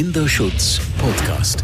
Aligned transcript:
Kinderschutz 0.00 0.80
Podcast. 0.96 1.62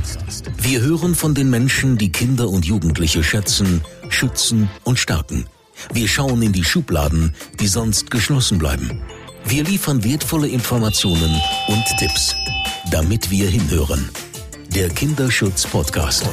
Wir 0.58 0.82
hören 0.82 1.14
von 1.14 1.34
den 1.34 1.48
Menschen, 1.48 1.96
die 1.96 2.12
Kinder 2.12 2.50
und 2.50 2.66
Jugendliche 2.66 3.24
schätzen, 3.24 3.82
schützen 4.10 4.68
und 4.84 4.98
stärken. 4.98 5.46
Wir 5.90 6.06
schauen 6.06 6.42
in 6.42 6.52
die 6.52 6.62
Schubladen, 6.62 7.34
die 7.60 7.66
sonst 7.66 8.10
geschlossen 8.10 8.58
bleiben. 8.58 9.02
Wir 9.46 9.64
liefern 9.64 10.04
wertvolle 10.04 10.48
Informationen 10.48 11.40
und 11.68 11.84
Tipps, 11.98 12.36
damit 12.90 13.30
wir 13.30 13.48
hinhören. 13.48 14.06
Der 14.68 14.90
Kinderschutz 14.90 15.66
Podcast. 15.66 16.26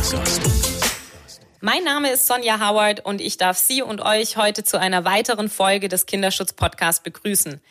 Mein 1.62 1.86
Name 1.86 2.12
ist 2.12 2.28
Sonja 2.28 2.60
Howard 2.60 3.06
und 3.06 3.22
ich 3.22 3.38
darf 3.38 3.58
Sie 3.58 3.82
und 3.82 4.02
euch 4.02 4.36
heute 4.36 4.66
zu 4.66 4.78
einer 4.78 5.06
weiteren 5.06 5.48
Folge 5.48 5.88
des 5.88 6.06
Kinderschutz 6.06 6.52
Podcasts 6.52 7.02
begrüßen. 7.02 7.62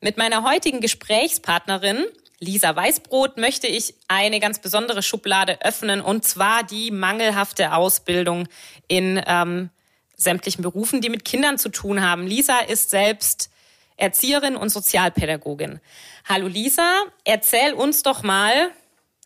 Mit 0.00 0.16
meiner 0.16 0.44
heutigen 0.44 0.80
Gesprächspartnerin 0.80 2.06
Lisa 2.42 2.74
Weißbrot 2.74 3.36
möchte 3.36 3.68
ich 3.68 3.94
eine 4.08 4.40
ganz 4.40 4.58
besondere 4.58 5.04
Schublade 5.04 5.62
öffnen 5.62 6.00
und 6.00 6.24
zwar 6.24 6.64
die 6.64 6.90
mangelhafte 6.90 7.72
Ausbildung 7.72 8.48
in 8.88 9.22
ähm, 9.26 9.70
sämtlichen 10.16 10.62
Berufen, 10.62 11.00
die 11.00 11.08
mit 11.08 11.24
Kindern 11.24 11.56
zu 11.56 11.68
tun 11.68 12.02
haben. 12.02 12.26
Lisa 12.26 12.58
ist 12.58 12.90
selbst 12.90 13.48
Erzieherin 13.96 14.56
und 14.56 14.70
Sozialpädagogin. 14.70 15.78
Hallo 16.28 16.48
Lisa, 16.48 17.04
erzähl 17.24 17.74
uns 17.74 18.02
doch 18.02 18.24
mal, 18.24 18.72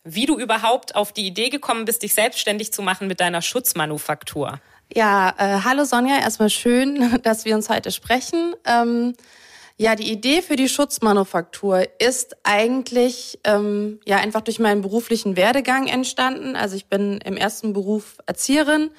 wie 0.04 0.26
du 0.26 0.38
überhaupt 0.38 0.94
auf 0.94 1.14
die 1.14 1.26
Idee 1.26 1.48
gekommen 1.48 1.86
bist, 1.86 2.02
dich 2.02 2.12
selbstständig 2.12 2.74
zu 2.74 2.82
machen 2.82 3.08
mit 3.08 3.20
deiner 3.20 3.40
Schutzmanufaktur. 3.40 4.60
Ja, 4.94 5.34
äh, 5.38 5.62
hallo 5.64 5.84
Sonja, 5.84 6.18
erstmal 6.18 6.50
schön, 6.50 7.18
dass 7.22 7.46
wir 7.46 7.54
uns 7.54 7.70
heute 7.70 7.92
sprechen. 7.92 8.54
Ähm, 8.66 9.14
ja, 9.78 9.94
die 9.94 10.10
Idee 10.10 10.40
für 10.40 10.56
die 10.56 10.70
Schutzmanufaktur 10.70 11.86
ist 12.00 12.36
eigentlich 12.44 13.38
ähm, 13.44 14.00
ja 14.06 14.16
einfach 14.16 14.40
durch 14.40 14.58
meinen 14.58 14.80
beruflichen 14.80 15.36
Werdegang 15.36 15.86
entstanden. 15.86 16.56
Also 16.56 16.76
ich 16.76 16.86
bin 16.86 17.18
im 17.18 17.36
ersten 17.36 17.74
Beruf 17.74 18.16
Erzieherin, 18.24 18.90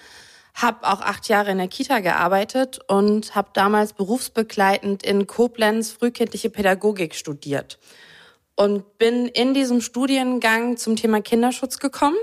habe 0.53 0.87
auch 0.87 1.01
acht 1.01 1.29
Jahre 1.29 1.51
in 1.51 1.57
der 1.57 1.67
Kita 1.67 1.99
gearbeitet 1.99 2.79
und 2.87 3.33
habe 3.33 3.49
damals 3.53 3.93
berufsbegleitend 3.93 5.03
in 5.03 5.25
Koblenz 5.25 5.91
frühkindliche 5.91 6.51
Pädagogik 6.51 7.15
studiert 7.15 7.79
und 8.55 8.99
bin 8.99 9.27
in 9.27 9.55
diesem 9.55 9.81
Studiengang 9.81 10.77
zum 10.77 10.95
Thema 10.95 11.21
Kinderschutz 11.21 11.79
gekommen 11.79 12.17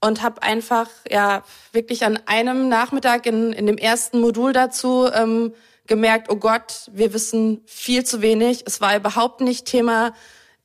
und 0.00 0.22
habe 0.22 0.44
einfach 0.44 0.88
ja 1.10 1.42
wirklich 1.72 2.04
an 2.04 2.20
einem 2.26 2.68
Nachmittag 2.68 3.26
in, 3.26 3.52
in 3.52 3.66
dem 3.66 3.78
ersten 3.78 4.20
Modul 4.20 4.52
dazu 4.52 5.08
ähm, 5.12 5.54
gemerkt, 5.86 6.30
oh 6.30 6.36
Gott, 6.36 6.90
wir 6.92 7.12
wissen 7.12 7.62
viel 7.66 8.04
zu 8.04 8.22
wenig. 8.22 8.64
Es 8.66 8.80
war 8.80 8.96
überhaupt 8.96 9.40
nicht 9.40 9.66
Thema 9.66 10.12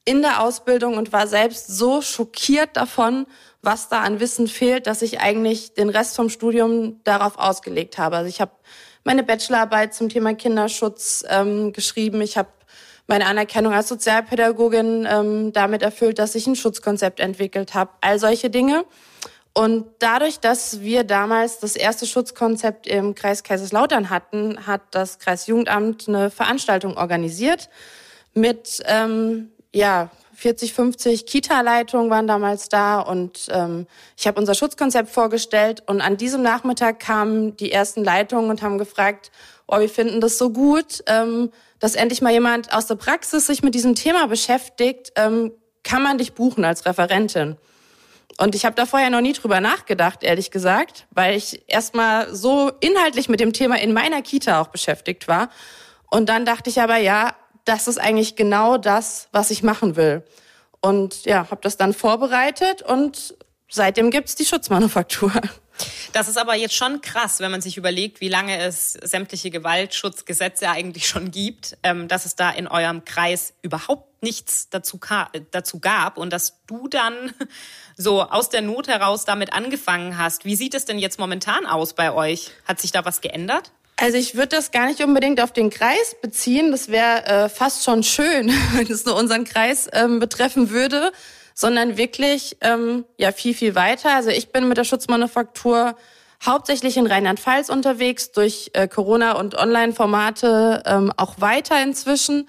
in 0.05 0.21
der 0.21 0.41
Ausbildung 0.41 0.97
und 0.97 1.11
war 1.13 1.27
selbst 1.27 1.67
so 1.67 2.01
schockiert 2.01 2.77
davon, 2.77 3.27
was 3.61 3.89
da 3.89 4.01
an 4.01 4.19
Wissen 4.19 4.47
fehlt, 4.47 4.87
dass 4.87 5.01
ich 5.01 5.19
eigentlich 5.19 5.73
den 5.73 5.89
Rest 5.89 6.15
vom 6.15 6.29
Studium 6.29 7.01
darauf 7.03 7.37
ausgelegt 7.37 7.97
habe. 7.97 8.17
Also 8.17 8.29
ich 8.29 8.39
habe 8.39 8.51
meine 9.03 9.23
Bachelorarbeit 9.23 9.93
zum 9.93 10.09
Thema 10.09 10.33
Kinderschutz 10.33 11.23
ähm, 11.29 11.73
geschrieben. 11.73 12.21
Ich 12.21 12.37
habe 12.37 12.49
meine 13.07 13.25
Anerkennung 13.25 13.73
als 13.73 13.89
Sozialpädagogin 13.89 15.07
ähm, 15.09 15.51
damit 15.51 15.81
erfüllt, 15.81 16.19
dass 16.19 16.35
ich 16.35 16.47
ein 16.47 16.55
Schutzkonzept 16.55 17.19
entwickelt 17.19 17.73
habe. 17.73 17.91
All 18.01 18.19
solche 18.19 18.49
Dinge. 18.49 18.85
Und 19.59 19.87
dadurch, 19.99 20.39
dass 20.39 20.79
wir 20.79 21.03
damals 21.03 21.59
das 21.59 21.75
erste 21.75 22.05
Schutzkonzept 22.05 22.87
im 22.87 23.13
Kreis 23.13 23.43
Kaiserslautern 23.43 24.09
hatten, 24.09 24.65
hat 24.65 24.79
das 24.91 25.19
Kreisjugendamt 25.19 26.07
eine 26.07 26.29
Veranstaltung 26.29 26.95
organisiert 26.95 27.67
mit 28.33 28.81
ähm, 28.85 29.51
ja 29.73 30.11
40, 30.35 30.73
50 30.73 31.25
Kita-Leitungen 31.25 32.09
waren 32.09 32.25
damals 32.25 32.69
da 32.69 33.01
und 33.01 33.49
ähm, 33.51 33.85
ich 34.15 34.27
habe 34.27 34.39
unser 34.39 34.55
Schutzkonzept 34.55 35.09
vorgestellt 35.09 35.83
und 35.87 35.99
an 35.99 36.15
diesem 36.15 36.41
Nachmittag 36.41 37.01
kamen 37.01 37.57
die 37.57 37.73
ersten 37.73 38.05
Leitungen 38.05 38.49
und 38.49 38.61
haben 38.61 38.77
gefragt, 38.77 39.29
oh, 39.67 39.81
wir 39.81 39.89
finden 39.89 40.21
das 40.21 40.37
so 40.37 40.51
gut, 40.51 41.03
ähm, 41.07 41.51
dass 41.79 41.95
endlich 41.95 42.21
mal 42.21 42.31
jemand 42.31 42.71
aus 42.71 42.87
der 42.87 42.95
Praxis 42.95 43.47
sich 43.47 43.61
mit 43.61 43.75
diesem 43.75 43.95
Thema 43.95 44.27
beschäftigt, 44.27 45.11
ähm, 45.17 45.51
kann 45.83 46.01
man 46.01 46.17
dich 46.17 46.31
buchen 46.31 46.63
als 46.63 46.85
Referentin. 46.85 47.57
Und 48.39 48.55
ich 48.55 48.63
habe 48.63 48.73
da 48.73 48.85
vorher 48.85 49.09
noch 49.09 49.19
nie 49.19 49.33
drüber 49.33 49.59
nachgedacht, 49.59 50.23
ehrlich 50.23 50.49
gesagt, 50.49 51.07
weil 51.11 51.35
ich 51.35 51.61
erstmal 51.67 52.33
so 52.33 52.71
inhaltlich 52.79 53.27
mit 53.27 53.41
dem 53.41 53.51
Thema 53.51 53.77
in 53.77 53.91
meiner 53.91 54.21
Kita 54.21 54.61
auch 54.61 54.69
beschäftigt 54.69 55.27
war. 55.27 55.49
Und 56.09 56.29
dann 56.29 56.45
dachte 56.45 56.69
ich 56.69 56.81
aber, 56.81 56.95
ja, 56.95 57.35
das 57.65 57.89
ist 57.89 57.99
eigentlich 57.99 58.37
genau 58.37 58.77
das, 58.77 59.27
was 59.33 59.51
ich 59.51 59.61
machen 59.61 59.97
will. 59.97 60.23
Und 60.79 61.25
ja, 61.25 61.51
habe 61.51 61.59
das 61.61 61.75
dann 61.75 61.93
vorbereitet 61.93 62.81
und 62.81 63.35
seitdem 63.69 64.09
gibt's 64.09 64.35
die 64.35 64.45
Schutzmanufaktur. 64.45 65.33
Das 66.13 66.27
ist 66.27 66.37
aber 66.37 66.55
jetzt 66.55 66.75
schon 66.75 67.01
krass, 67.01 67.39
wenn 67.39 67.51
man 67.51 67.61
sich 67.61 67.77
überlegt, 67.77 68.21
wie 68.21 68.29
lange 68.29 68.59
es 68.59 68.93
sämtliche 68.93 69.51
Gewaltschutzgesetze 69.51 70.69
eigentlich 70.69 71.07
schon 71.07 71.31
gibt, 71.31 71.77
ähm, 71.83 72.07
dass 72.07 72.25
es 72.25 72.35
da 72.35 72.49
in 72.49 72.67
eurem 72.67 73.05
Kreis 73.05 73.53
überhaupt 73.61 74.21
nichts 74.21 74.69
dazu, 74.69 74.99
dazu 75.51 75.79
gab 75.79 76.17
und 76.17 76.31
dass 76.33 76.65
du 76.67 76.87
dann 76.87 77.33
so 77.97 78.23
aus 78.23 78.49
der 78.49 78.61
Not 78.61 78.87
heraus 78.87 79.25
damit 79.25 79.53
angefangen 79.53 80.17
hast. 80.17 80.45
Wie 80.45 80.55
sieht 80.55 80.73
es 80.73 80.85
denn 80.85 80.99
jetzt 80.99 81.19
momentan 81.19 81.65
aus 81.65 81.93
bei 81.93 82.11
euch? 82.11 82.51
Hat 82.65 82.79
sich 82.81 82.91
da 82.91 83.05
was 83.05 83.21
geändert? 83.21 83.71
Also 84.01 84.17
ich 84.17 84.35
würde 84.35 84.55
das 84.55 84.71
gar 84.71 84.87
nicht 84.87 85.03
unbedingt 85.03 85.41
auf 85.41 85.51
den 85.51 85.69
Kreis 85.69 86.15
beziehen. 86.21 86.71
Das 86.71 86.87
wäre 86.87 87.25
äh, 87.25 87.49
fast 87.49 87.83
schon 87.83 88.03
schön, 88.03 88.47
wenn 88.73 88.89
es 88.89 89.05
nur 89.05 89.15
unseren 89.15 89.43
Kreis 89.43 89.89
ähm, 89.91 90.19
betreffen 90.19 90.69
würde, 90.69 91.11
sondern 91.59 91.97
wirklich 91.97 92.55
ähm, 92.61 93.03
ja 93.17 93.33
viel 93.33 93.53
viel 93.53 93.75
weiter. 93.75 94.15
Also 94.15 94.29
ich 94.29 94.53
bin 94.53 94.69
mit 94.69 94.77
der 94.77 94.85
Schutzmanufaktur 94.85 95.97
hauptsächlich 96.45 96.95
in 96.95 97.05
Rheinland-Pfalz 97.05 97.67
unterwegs, 97.67 98.31
durch 98.31 98.71
äh, 98.73 98.87
Corona 98.87 99.33
und 99.33 99.55
Online-Formate 99.55 100.83
ähm, 100.85 101.11
auch 101.17 101.41
weiter 101.41 101.83
inzwischen. 101.83 102.47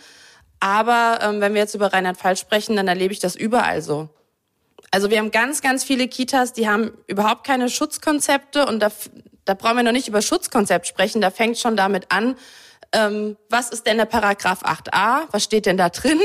Aber 0.61 1.19
ähm, 1.23 1.41
wenn 1.41 1.55
wir 1.55 1.61
jetzt 1.61 1.75
über 1.75 1.93
Rheinland-Pfalz 1.93 2.39
sprechen, 2.39 2.77
dann 2.77 2.87
erlebe 2.87 3.13
ich 3.13 3.19
das 3.19 3.35
überall 3.35 3.83
so. 3.83 4.11
Also 4.93 5.11
wir 5.11 5.19
haben 5.19 5.33
ganz, 5.33 5.61
ganz 5.61 5.83
viele 5.83 6.07
Kitas, 6.07 6.53
die 6.53 6.69
haben 6.69 6.93
überhaupt 7.09 7.45
keine 7.45 7.69
Schutzkonzepte 7.69 8.65
und 8.65 8.79
da, 8.79 8.93
da 9.45 9.55
brauchen 9.55 9.79
wir 9.79 9.83
noch 9.83 9.91
nicht 9.91 10.07
über 10.07 10.23
Schutzkonzept 10.23 10.87
sprechen. 10.87 11.21
Da 11.21 11.33
fängt 11.33 11.59
schon 11.59 11.77
damit 11.77 12.13
an, 12.13 12.37
ähm, 12.93 13.37
was 13.49 13.71
ist 13.71 13.89
denn 13.89 13.97
der 13.97 14.05
Paragraph 14.05 14.63
8a? 14.63 15.23
Was 15.33 15.43
steht 15.43 15.67
denn 15.67 15.77
da 15.77 15.89
drin? 15.89 16.21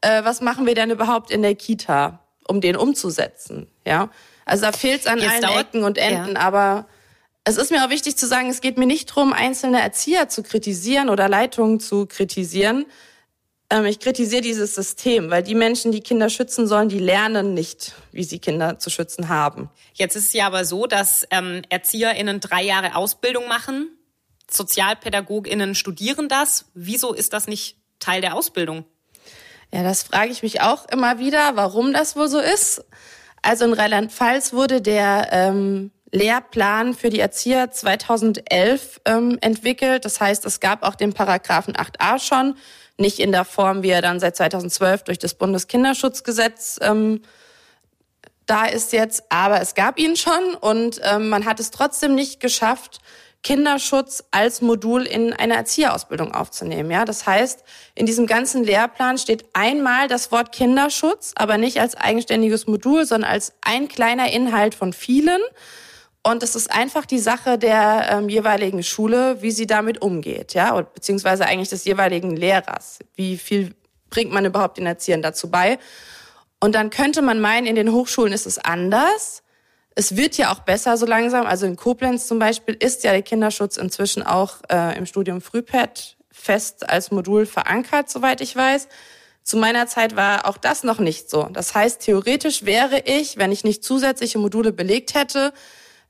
Äh, 0.00 0.24
was 0.24 0.40
machen 0.40 0.66
wir 0.66 0.74
denn 0.74 0.90
überhaupt 0.90 1.30
in 1.30 1.42
der 1.42 1.54
Kita, 1.54 2.19
um 2.50 2.60
den 2.60 2.76
umzusetzen? 2.76 3.68
Ja, 3.86 4.10
also 4.44 4.66
da 4.66 4.72
fehlt 4.72 5.00
es 5.00 5.06
an 5.06 5.18
Jetzt 5.18 5.30
allen 5.30 5.42
dauert, 5.42 5.68
Ecken 5.68 5.84
und 5.84 5.96
Enden, 5.96 6.34
ja. 6.34 6.40
aber 6.40 6.86
es 7.44 7.56
ist 7.56 7.70
mir 7.70 7.84
auch 7.84 7.90
wichtig 7.90 8.16
zu 8.16 8.26
sagen, 8.26 8.50
es 8.50 8.60
geht 8.60 8.76
mir 8.76 8.86
nicht 8.86 9.10
darum, 9.10 9.32
einzelne 9.32 9.80
Erzieher 9.80 10.28
zu 10.28 10.42
kritisieren 10.42 11.08
oder 11.08 11.28
Leitungen 11.28 11.80
zu 11.80 12.06
kritisieren, 12.06 12.84
ähm, 13.70 13.84
ich 13.84 14.00
kritisiere 14.00 14.42
dieses 14.42 14.74
System, 14.74 15.30
weil 15.30 15.42
die 15.42 15.54
Menschen, 15.54 15.92
die 15.92 16.00
Kinder 16.00 16.28
schützen 16.28 16.66
sollen, 16.66 16.88
die 16.88 16.98
lernen 16.98 17.54
nicht, 17.54 17.94
wie 18.12 18.24
sie 18.24 18.40
Kinder 18.40 18.78
zu 18.78 18.90
schützen 18.90 19.28
haben. 19.28 19.70
Jetzt 19.94 20.16
ist 20.16 20.26
es 20.26 20.32
ja 20.32 20.46
aber 20.46 20.64
so, 20.64 20.86
dass 20.86 21.26
ähm, 21.30 21.62
ErzieherInnen 21.68 22.40
drei 22.40 22.64
Jahre 22.64 22.96
Ausbildung 22.96 23.48
machen. 23.48 23.88
SozialpädagogInnen 24.50 25.76
studieren 25.76 26.28
das. 26.28 26.66
Wieso 26.74 27.14
ist 27.14 27.32
das 27.32 27.46
nicht 27.46 27.76
Teil 28.00 28.20
der 28.20 28.34
Ausbildung? 28.34 28.84
Ja, 29.72 29.82
das 29.82 30.02
frage 30.02 30.32
ich 30.32 30.42
mich 30.42 30.60
auch 30.60 30.86
immer 30.88 31.18
wieder, 31.18 31.52
warum 31.54 31.92
das 31.92 32.16
wohl 32.16 32.28
so 32.28 32.40
ist. 32.40 32.84
Also 33.42 33.64
in 33.64 33.72
Rheinland-Pfalz 33.72 34.52
wurde 34.52 34.82
der 34.82 35.28
ähm, 35.30 35.92
Lehrplan 36.12 36.94
für 36.94 37.08
die 37.08 37.20
Erzieher 37.20 37.70
2011 37.70 39.00
ähm, 39.04 39.38
entwickelt. 39.40 40.04
Das 40.04 40.20
heißt, 40.20 40.44
es 40.44 40.60
gab 40.60 40.82
auch 40.82 40.94
den 40.94 41.12
Paragraphen 41.12 41.74
8a 41.74 42.18
schon 42.18 42.56
nicht 42.98 43.18
in 43.18 43.32
der 43.32 43.44
Form, 43.46 43.82
wie 43.82 43.90
er 43.90 44.02
dann 44.02 44.20
seit 44.20 44.36
2012 44.36 45.04
durch 45.04 45.18
das 45.18 45.34
Bundeskinderschutzgesetz 45.34 46.78
ähm, 46.82 47.22
da 48.50 48.64
ist 48.64 48.92
jetzt, 48.92 49.22
aber 49.28 49.60
es 49.60 49.76
gab 49.76 49.96
ihn 49.96 50.16
schon 50.16 50.54
und 50.60 51.00
ähm, 51.04 51.28
man 51.28 51.44
hat 51.44 51.60
es 51.60 51.70
trotzdem 51.70 52.16
nicht 52.16 52.40
geschafft, 52.40 52.98
Kinderschutz 53.42 54.22
als 54.30 54.60
Modul 54.60 55.06
in 55.06 55.32
eine 55.32 55.54
Erzieherausbildung 55.54 56.34
aufzunehmen. 56.34 56.90
Ja, 56.90 57.04
das 57.04 57.26
heißt, 57.26 57.64
in 57.94 58.04
diesem 58.04 58.26
ganzen 58.26 58.64
Lehrplan 58.64 59.16
steht 59.16 59.46
einmal 59.54 60.08
das 60.08 60.30
Wort 60.30 60.52
Kinderschutz, 60.52 61.32
aber 61.36 61.56
nicht 61.56 61.80
als 61.80 61.96
eigenständiges 61.96 62.66
Modul, 62.66 63.06
sondern 63.06 63.30
als 63.30 63.54
ein 63.62 63.88
kleiner 63.88 64.30
Inhalt 64.30 64.74
von 64.74 64.92
vielen. 64.92 65.40
Und 66.22 66.42
es 66.42 66.54
ist 66.54 66.70
einfach 66.70 67.06
die 67.06 67.18
Sache 67.18 67.56
der 67.56 68.10
ähm, 68.12 68.28
jeweiligen 68.28 68.82
Schule, 68.82 69.40
wie 69.40 69.50
sie 69.52 69.66
damit 69.66 70.02
umgeht, 70.02 70.52
ja, 70.52 70.78
beziehungsweise 70.78 71.46
eigentlich 71.46 71.70
des 71.70 71.86
jeweiligen 71.86 72.36
Lehrers. 72.36 72.98
Wie 73.14 73.38
viel 73.38 73.74
bringt 74.10 74.30
man 74.30 74.44
überhaupt 74.44 74.76
den 74.76 74.84
Erziehern 74.84 75.22
dazu 75.22 75.50
bei? 75.50 75.78
Und 76.60 76.74
dann 76.74 76.90
könnte 76.90 77.22
man 77.22 77.40
meinen, 77.40 77.66
in 77.66 77.74
den 77.74 77.90
Hochschulen 77.90 78.34
ist 78.34 78.46
es 78.46 78.58
anders. 78.58 79.42
Es 79.94 80.16
wird 80.16 80.36
ja 80.36 80.52
auch 80.52 80.60
besser 80.60 80.96
so 80.96 81.06
langsam. 81.06 81.46
Also 81.46 81.66
in 81.66 81.76
Koblenz 81.76 82.26
zum 82.26 82.38
Beispiel 82.38 82.74
ist 82.74 83.04
ja 83.04 83.12
der 83.12 83.22
Kinderschutz 83.22 83.76
inzwischen 83.76 84.22
auch 84.22 84.56
äh, 84.70 84.96
im 84.96 85.06
Studium 85.06 85.40
Frühpet 85.40 86.16
fest 86.30 86.88
als 86.88 87.10
Modul 87.10 87.46
verankert, 87.46 88.08
soweit 88.08 88.40
ich 88.40 88.54
weiß. 88.54 88.88
Zu 89.42 89.56
meiner 89.56 89.86
Zeit 89.86 90.16
war 90.16 90.46
auch 90.46 90.56
das 90.56 90.84
noch 90.84 90.98
nicht 90.98 91.28
so. 91.28 91.44
Das 91.52 91.74
heißt, 91.74 92.02
theoretisch 92.02 92.64
wäre 92.64 93.00
ich, 93.04 93.36
wenn 93.36 93.52
ich 93.52 93.64
nicht 93.64 93.82
zusätzliche 93.82 94.38
Module 94.38 94.72
belegt 94.72 95.14
hätte, 95.14 95.52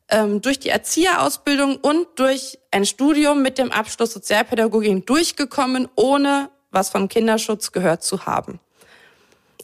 ähm, 0.09 0.43
durch 0.43 0.59
die 0.59 0.69
Erzieherausbildung 0.69 1.76
und 1.76 2.06
durch 2.17 2.59
ein 2.71 2.85
Studium 2.85 3.43
mit 3.43 3.59
dem 3.59 3.73
Abschluss 3.73 4.12
Sozialpädagogik 4.12 5.06
durchgekommen, 5.06 5.88
ohne 5.94 6.50
was 6.71 6.91
vom 6.91 7.09
Kinderschutz 7.09 7.73
gehört 7.73 8.03
zu 8.03 8.26
haben. 8.26 8.61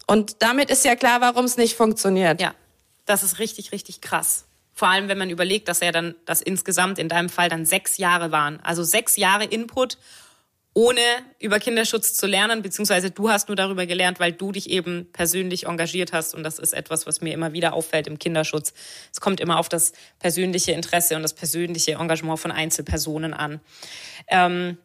Und 0.06 0.42
damit 0.42 0.70
ist 0.70 0.84
ja 0.84 0.94
klar, 0.94 1.20
warum 1.20 1.44
es 1.44 1.56
nicht 1.56 1.76
funktioniert. 1.76 2.40
Ja, 2.40 2.54
das 3.06 3.22
ist 3.22 3.38
richtig, 3.38 3.72
richtig 3.72 4.00
krass. 4.00 4.46
Vor 4.72 4.88
allem, 4.88 5.08
wenn 5.08 5.16
man 5.16 5.30
überlegt, 5.30 5.68
dass 5.68 5.80
ja 5.80 5.90
dann, 5.90 6.14
dass 6.26 6.42
insgesamt 6.42 6.98
in 6.98 7.08
deinem 7.08 7.30
Fall 7.30 7.48
dann 7.48 7.64
sechs 7.64 7.96
Jahre 7.96 8.30
waren. 8.30 8.60
Also 8.60 8.82
sechs 8.82 9.16
Jahre 9.16 9.44
Input, 9.44 9.96
ohne 10.74 11.00
über 11.38 11.58
Kinderschutz 11.58 12.12
zu 12.12 12.26
lernen, 12.26 12.60
beziehungsweise 12.60 13.10
du 13.10 13.30
hast 13.30 13.48
nur 13.48 13.56
darüber 13.56 13.86
gelernt, 13.86 14.20
weil 14.20 14.32
du 14.32 14.52
dich 14.52 14.68
eben 14.68 15.10
persönlich 15.12 15.64
engagiert 15.64 16.12
hast. 16.12 16.34
Und 16.34 16.42
das 16.42 16.58
ist 16.58 16.74
etwas, 16.74 17.06
was 17.06 17.22
mir 17.22 17.32
immer 17.32 17.54
wieder 17.54 17.72
auffällt 17.72 18.06
im 18.06 18.18
Kinderschutz. 18.18 18.74
Es 19.10 19.22
kommt 19.22 19.40
immer 19.40 19.58
auf 19.58 19.70
das 19.70 19.92
persönliche 20.18 20.72
Interesse 20.72 21.16
und 21.16 21.22
das 21.22 21.32
persönliche 21.32 21.92
Engagement 21.92 22.38
von 22.38 22.52
Einzelpersonen 22.52 23.32
an. 23.32 23.60
Ähm, 24.28 24.76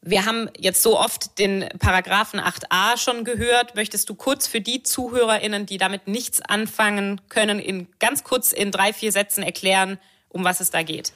wir 0.00 0.26
haben 0.26 0.48
jetzt 0.56 0.82
so 0.82 0.98
oft 0.98 1.38
den 1.38 1.66
Paragraphen 1.78 2.40
8a 2.40 2.96
schon 2.96 3.24
gehört. 3.24 3.74
Möchtest 3.74 4.08
du 4.08 4.14
kurz 4.14 4.46
für 4.46 4.60
die 4.60 4.82
ZuhörerInnen, 4.82 5.66
die 5.66 5.78
damit 5.78 6.06
nichts 6.06 6.40
anfangen 6.40 7.20
können, 7.28 7.58
in 7.58 7.88
ganz 7.98 8.22
kurz 8.24 8.52
in 8.52 8.70
drei, 8.70 8.92
vier 8.92 9.12
Sätzen 9.12 9.42
erklären, 9.42 9.98
um 10.28 10.44
was 10.44 10.60
es 10.60 10.70
da 10.70 10.82
geht? 10.82 11.12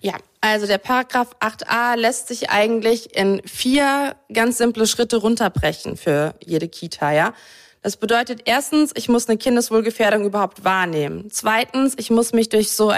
Ja, 0.00 0.14
also 0.40 0.66
der 0.66 0.78
Paragraph 0.78 1.36
8a 1.40 1.96
lässt 1.96 2.28
sich 2.28 2.50
eigentlich 2.50 3.16
in 3.16 3.40
vier 3.44 4.16
ganz 4.32 4.58
simple 4.58 4.86
Schritte 4.86 5.16
runterbrechen 5.16 5.96
für 5.96 6.34
jede 6.44 6.68
Kita, 6.68 7.12
ja. 7.12 7.34
Das 7.82 7.96
bedeutet 7.96 8.42
erstens, 8.44 8.92
ich 8.94 9.08
muss 9.08 9.28
eine 9.28 9.38
Kindeswohlgefährdung 9.38 10.24
überhaupt 10.24 10.64
wahrnehmen. 10.64 11.28
Zweitens, 11.30 11.94
ich 11.96 12.10
muss 12.10 12.32
mich 12.32 12.48
durch 12.48 12.72
so 12.72 12.92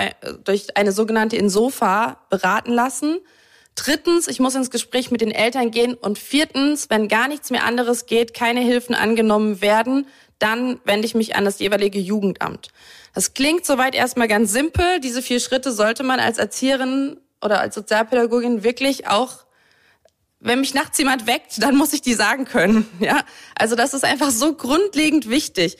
durch 0.45 0.77
eine 0.77 0.93
sogenannte 0.93 1.37
Insofa 1.37 2.19
beraten 2.29 2.73
lassen. 2.73 3.21
Drittens, 3.75 4.29
ich 4.29 4.41
muss 4.41 4.55
ins 4.55 4.71
Gespräch 4.71 5.11
mit 5.11 5.21
den 5.21 5.31
Eltern 5.31 5.71
gehen. 5.71 5.95
Und 5.95 6.19
viertens, 6.19 6.91
wenn 6.91 7.09
gar 7.09 7.29
nichts 7.29 7.51
mehr 7.51 7.65
anderes 7.65 8.07
geht, 8.07 8.35
keine 8.35 8.61
Hilfen 8.61 8.95
angenommen 8.95 9.61
werden, 9.61 10.07
dann 10.39 10.81
wende 10.85 11.07
ich 11.07 11.15
mich 11.15 11.37
an 11.37 11.45
das 11.45 11.59
jeweilige 11.59 11.99
Jugendamt. 11.99 12.69
Das 13.15 13.35
klingt 13.35 13.65
soweit 13.65 13.95
erstmal 13.95 14.29
ganz 14.29 14.53
simpel. 14.53 15.01
Diese 15.01 15.23
vier 15.23 15.41
Schritte 15.41 15.73
sollte 15.73 16.03
man 16.03 16.21
als 16.21 16.39
Erzieherin 16.39 17.19
oder 17.43 17.61
als 17.61 17.75
Sozialpädagogin 17.75 18.65
wirklich 18.65 19.09
auch 19.09 19.45
wenn 20.45 20.61
mich 20.61 20.75
nachts 20.75 20.99
jemand 20.99 21.27
weckt, 21.27 21.63
dann 21.63 21.75
muss 21.75 21.95
ich 21.95 22.03
die 22.03 22.15
sagen 22.15 22.45
können. 22.45 22.87
Ja, 23.01 23.23
also 23.57 23.75
das 23.77 23.95
ist 23.95 24.05
einfach 24.05 24.31
so 24.31 24.55
grundlegend 24.55 25.29
wichtig. 25.29 25.79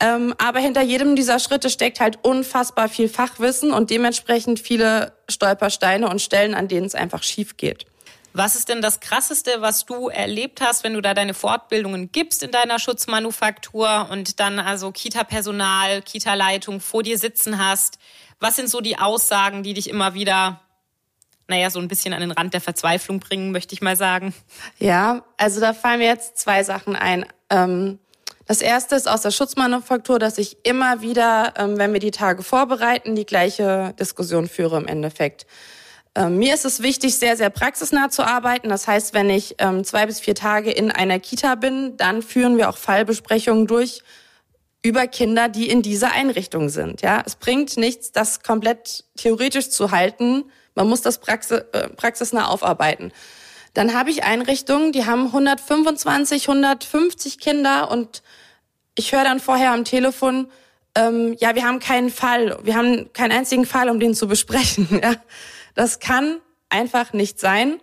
Ähm, 0.00 0.34
aber 0.38 0.60
hinter 0.60 0.80
jedem 0.80 1.14
dieser 1.14 1.38
Schritte 1.38 1.68
steckt 1.68 2.00
halt 2.00 2.18
unfassbar 2.22 2.88
viel 2.88 3.08
Fachwissen 3.08 3.70
und 3.70 3.90
dementsprechend 3.90 4.58
viele 4.58 5.12
Stolpersteine 5.28 6.08
und 6.08 6.22
Stellen, 6.22 6.54
an 6.54 6.68
denen 6.68 6.86
es 6.86 6.94
einfach 6.94 7.22
schief 7.22 7.58
geht. 7.58 7.84
Was 8.32 8.54
ist 8.54 8.68
denn 8.68 8.80
das 8.80 9.00
Krasseste, 9.00 9.56
was 9.58 9.86
du 9.86 10.08
erlebt 10.08 10.60
hast, 10.60 10.84
wenn 10.84 10.94
du 10.94 11.00
da 11.00 11.14
deine 11.14 11.34
Fortbildungen 11.34 12.12
gibst 12.12 12.42
in 12.42 12.52
deiner 12.52 12.78
Schutzmanufaktur 12.78 14.08
und 14.10 14.38
dann 14.38 14.58
also 14.60 14.92
Kita-Personal, 14.92 16.00
Kita-Leitung 16.02 16.80
vor 16.80 17.02
dir 17.02 17.18
sitzen 17.18 17.58
hast? 17.58 17.98
Was 18.38 18.56
sind 18.56 18.70
so 18.70 18.80
die 18.80 18.98
Aussagen, 18.98 19.64
die 19.64 19.74
dich 19.74 19.90
immer 19.90 20.14
wieder, 20.14 20.60
naja, 21.48 21.70
so 21.70 21.80
ein 21.80 21.88
bisschen 21.88 22.14
an 22.14 22.20
den 22.20 22.30
Rand 22.30 22.54
der 22.54 22.60
Verzweiflung 22.60 23.18
bringen, 23.18 23.50
möchte 23.50 23.74
ich 23.74 23.82
mal 23.82 23.96
sagen? 23.96 24.32
Ja, 24.78 25.24
also 25.36 25.60
da 25.60 25.74
fallen 25.74 25.98
mir 25.98 26.06
jetzt 26.06 26.38
zwei 26.38 26.62
Sachen 26.62 26.94
ein. 26.94 27.26
Ähm 27.50 27.98
das 28.50 28.62
erste 28.62 28.96
ist 28.96 29.08
aus 29.08 29.20
der 29.20 29.30
Schutzmanufaktur, 29.30 30.18
dass 30.18 30.36
ich 30.36 30.56
immer 30.64 31.02
wieder, 31.02 31.54
ähm, 31.56 31.78
wenn 31.78 31.92
wir 31.92 32.00
die 32.00 32.10
Tage 32.10 32.42
vorbereiten, 32.42 33.14
die 33.14 33.24
gleiche 33.24 33.94
Diskussion 33.96 34.48
führe 34.48 34.76
im 34.76 34.88
Endeffekt. 34.88 35.46
Ähm, 36.16 36.38
mir 36.38 36.52
ist 36.52 36.64
es 36.64 36.82
wichtig, 36.82 37.16
sehr, 37.16 37.36
sehr 37.36 37.50
praxisnah 37.50 38.10
zu 38.10 38.24
arbeiten. 38.24 38.68
Das 38.68 38.88
heißt, 38.88 39.14
wenn 39.14 39.30
ich 39.30 39.54
ähm, 39.58 39.84
zwei 39.84 40.04
bis 40.04 40.18
vier 40.18 40.34
Tage 40.34 40.72
in 40.72 40.90
einer 40.90 41.20
Kita 41.20 41.54
bin, 41.54 41.96
dann 41.96 42.22
führen 42.22 42.56
wir 42.56 42.68
auch 42.68 42.76
Fallbesprechungen 42.76 43.68
durch 43.68 44.02
über 44.82 45.06
Kinder, 45.06 45.48
die 45.48 45.68
in 45.68 45.82
dieser 45.82 46.10
Einrichtung 46.10 46.70
sind. 46.70 47.02
Ja, 47.02 47.22
es 47.24 47.36
bringt 47.36 47.76
nichts, 47.76 48.10
das 48.10 48.42
komplett 48.42 49.04
theoretisch 49.16 49.70
zu 49.70 49.92
halten. 49.92 50.42
Man 50.74 50.88
muss 50.88 51.02
das 51.02 51.18
äh, 51.18 51.88
praxisnah 51.90 52.48
aufarbeiten. 52.48 53.12
Dann 53.74 53.94
habe 53.94 54.10
ich 54.10 54.24
Einrichtungen, 54.24 54.92
die 54.92 55.06
haben 55.06 55.26
125, 55.26 56.48
150 56.48 57.38
Kinder 57.38 57.90
und 57.90 58.22
ich 58.94 59.12
höre 59.12 59.24
dann 59.24 59.40
vorher 59.40 59.72
am 59.72 59.84
Telefon, 59.84 60.48
ähm, 60.96 61.36
ja, 61.38 61.54
wir 61.54 61.64
haben 61.64 61.78
keinen 61.78 62.10
Fall, 62.10 62.58
wir 62.62 62.74
haben 62.74 63.12
keinen 63.12 63.32
einzigen 63.32 63.64
Fall, 63.64 63.88
um 63.88 64.00
den 64.00 64.14
zu 64.14 64.26
besprechen. 64.26 64.88
Ja. 65.02 65.14
Das 65.76 66.00
kann 66.00 66.40
einfach 66.68 67.12
nicht 67.12 67.38
sein. 67.38 67.80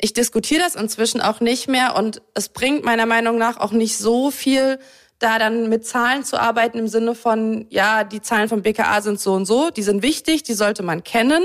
Ich 0.00 0.14
diskutiere 0.14 0.62
das 0.62 0.76
inzwischen 0.76 1.20
auch 1.20 1.40
nicht 1.40 1.68
mehr 1.68 1.94
und 1.94 2.22
es 2.34 2.48
bringt 2.48 2.84
meiner 2.84 3.04
Meinung 3.04 3.36
nach 3.36 3.58
auch 3.58 3.72
nicht 3.72 3.98
so 3.98 4.30
viel, 4.30 4.78
da 5.18 5.38
dann 5.38 5.68
mit 5.68 5.86
Zahlen 5.86 6.24
zu 6.24 6.40
arbeiten 6.40 6.78
im 6.78 6.88
Sinne 6.88 7.14
von, 7.14 7.66
ja, 7.68 8.04
die 8.04 8.22
Zahlen 8.22 8.48
vom 8.48 8.62
BKA 8.62 9.02
sind 9.02 9.20
so 9.20 9.34
und 9.34 9.44
so, 9.44 9.70
die 9.70 9.82
sind 9.82 10.02
wichtig, 10.02 10.42
die 10.44 10.54
sollte 10.54 10.82
man 10.82 11.04
kennen, 11.04 11.44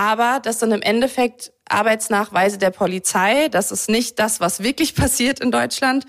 aber 0.00 0.40
das 0.40 0.60
sind 0.60 0.72
im 0.72 0.80
Endeffekt 0.80 1.52
Arbeitsnachweise 1.68 2.56
der 2.56 2.70
Polizei, 2.70 3.48
das 3.48 3.70
ist 3.70 3.90
nicht 3.90 4.18
das, 4.18 4.40
was 4.40 4.62
wirklich 4.62 4.94
passiert 5.02 5.40
in 5.40 5.50
Deutschland. 5.50 6.06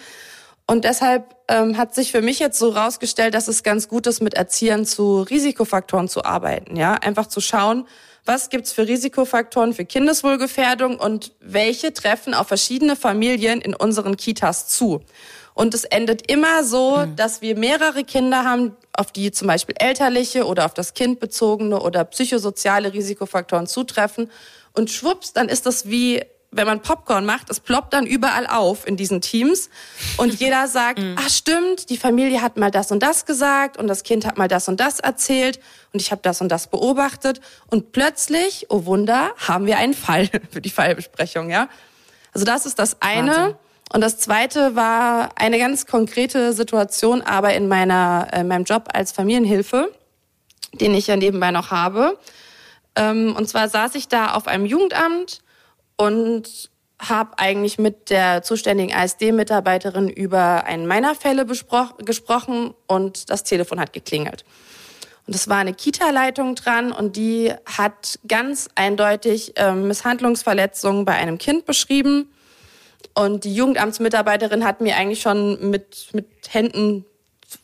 Und 0.66 0.86
deshalb 0.86 1.36
ähm, 1.50 1.76
hat 1.76 1.94
sich 1.94 2.14
für 2.14 2.22
mich 2.22 2.40
jetzt 2.40 2.58
so 2.58 2.70
rausgestellt, 2.70 3.34
dass 3.34 3.50
es 3.50 3.64
ganz 3.64 3.90
gut 3.90 4.08
ist, 4.08 4.22
mit 4.22 4.36
Erziehern 4.36 4.86
zu 4.86 5.24
Risikofaktoren 5.24 6.08
zu 6.08 6.24
arbeiten. 6.24 6.78
Ja, 6.78 6.94
einfach 6.94 7.28
zu 7.28 7.42
schauen, 7.42 7.86
was 8.24 8.50
gibt's 8.50 8.72
für 8.72 8.88
Risikofaktoren 8.88 9.74
für 9.74 9.84
Kindeswohlgefährdung 9.84 10.98
und 10.98 11.34
welche 11.42 11.92
treffen 11.92 12.34
auf 12.34 12.48
verschiedene 12.48 12.96
Familien 12.96 13.60
in 13.60 13.76
unseren 13.76 14.16
Kitas 14.16 14.70
zu. 14.70 15.02
Und 15.54 15.74
es 15.74 15.84
endet 15.84 16.32
immer 16.32 16.64
so, 16.64 16.98
mhm. 16.98 17.16
dass 17.16 17.42
wir 17.42 17.58
mehrere 17.58 18.04
Kinder 18.04 18.44
haben, 18.46 18.76
auf 18.94 19.12
die 19.12 19.32
zum 19.32 19.48
Beispiel 19.48 19.76
elterliche 19.80 20.46
oder 20.46 20.66
auf 20.66 20.74
das 20.74 20.94
Kind 20.94 21.20
bezogene 21.20 21.82
oder 21.82 22.04
psychosoziale 22.06 22.94
Risikofaktoren 22.94 23.68
zutreffen. 23.68 24.32
Und 24.74 24.90
schwupps, 24.90 25.34
dann 25.34 25.50
ist 25.50 25.66
das 25.66 25.90
wie 25.90 26.22
wenn 26.52 26.68
man 26.68 26.82
Popcorn 26.82 27.26
macht, 27.26 27.50
es 27.50 27.62
ploppt 27.62 27.94
dann 27.94 28.06
überall 28.06 28.46
auf 28.46 28.86
in 28.86 28.98
diesen 28.98 29.22
Teams 29.22 29.70
und 30.18 30.34
jeder 30.34 30.68
sagt, 30.68 31.00
mhm. 31.00 31.16
ach 31.18 31.30
stimmt, 31.30 31.90
die 31.90 31.98
Familie 31.98 32.42
hat 32.42 32.58
mal 32.58 32.72
das 32.72 32.92
und 32.92 33.02
das 33.02 33.26
gesagt 33.26 33.78
und 33.78 33.88
das 33.88 34.04
Kind 34.04 34.26
hat 34.26 34.38
mal 34.38 34.50
das 34.50 34.68
und 34.68 34.80
das 34.80 35.00
erzählt 35.00 35.60
und 35.94 36.02
ich 36.02 36.12
habe 36.12 36.22
das 36.22 36.42
und 36.42 36.50
das 36.50 36.68
beobachtet 36.68 37.40
und 37.70 37.94
plötzlich, 37.94 38.66
oh 38.70 38.86
Wunder, 38.86 39.32
haben 39.38 39.66
wir 39.66 39.78
einen 39.78 39.94
Fall 39.94 40.30
für 40.52 40.62
die 40.62 40.70
Fallbesprechung, 40.70 41.50
ja? 41.50 41.70
Also 42.34 42.46
das 42.46 42.66
ist 42.66 42.80
das 42.80 42.98
eine 43.02 43.32
Wahnsinn. 43.32 43.56
Und 43.94 44.02
das 44.02 44.18
zweite 44.18 44.76
war 44.76 45.32
eine 45.36 45.60
ganz 45.60 45.86
konkrete 45.86 46.54
Situation, 46.54 47.22
aber 47.22 47.54
in 47.54 47.68
meiner 47.68 48.28
in 48.34 48.48
meinem 48.48 48.64
Job 48.64 48.90
als 48.94 49.12
Familienhilfe, 49.12 49.94
den 50.74 50.94
ich 50.94 51.08
ja 51.08 51.16
nebenbei 51.16 51.52
noch 51.52 51.72
habe. 51.72 52.18
Ähm, 52.96 53.36
und 53.36 53.48
zwar 53.48 53.70
saß 53.70 53.96
ich 53.96 54.08
da 54.08 54.34
auf 54.34 54.48
einem 54.48 54.66
Jugendamt 54.66 55.42
und 55.98 56.70
habe 57.00 57.38
eigentlich 57.38 57.80
mit 57.80 58.10
der 58.10 58.44
zuständigen 58.44 58.96
ASD-Mitarbeiterin 58.96 60.08
über 60.08 60.66
einen 60.66 60.86
meiner 60.86 61.16
Fälle 61.16 61.46
gesprochen 61.46 62.74
und 62.88 63.30
das 63.30 63.44
Telefon 63.44 63.80
hat 63.80 63.92
geklingelt. 63.92 64.46
Und 65.28 65.36
es 65.36 65.48
war 65.48 65.58
eine 65.58 65.74
Kita-Leitung 65.74 66.56
dran 66.56 66.92
und 66.92 67.16
die 67.16 67.54
hat 67.66 68.20
ganz 68.28 68.70
eindeutig 68.76 69.58
äh, 69.58 69.74
Misshandlungsverletzungen 69.74 71.06
bei 71.06 71.14
einem 71.14 71.38
Kind 71.38 71.66
beschrieben. 71.66 72.32
Und 73.14 73.44
die 73.44 73.54
Jugendamtsmitarbeiterin 73.54 74.64
hat 74.64 74.82
mir 74.82 74.96
eigentlich 74.96 75.22
schon 75.22 75.70
mit, 75.70 76.10
mit 76.14 76.28
Händen 76.50 77.06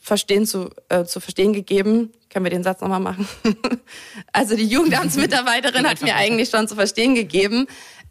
verstehen 0.00 0.46
zu, 0.46 0.70
äh, 0.88 1.04
zu 1.04 1.20
verstehen 1.20 1.52
gegeben. 1.52 2.12
Können 2.30 2.44
wir 2.44 2.50
den 2.50 2.62
Satz 2.62 2.80
nochmal 2.80 3.00
machen? 3.00 3.28
also 4.32 4.54
die 4.54 4.66
Jugendamtsmitarbeiterin 4.66 5.88
hat 5.88 6.02
mir 6.02 6.14
eigentlich 6.14 6.50
schon 6.50 6.68
zu 6.68 6.74
verstehen 6.74 7.14
gegeben, 7.14 7.66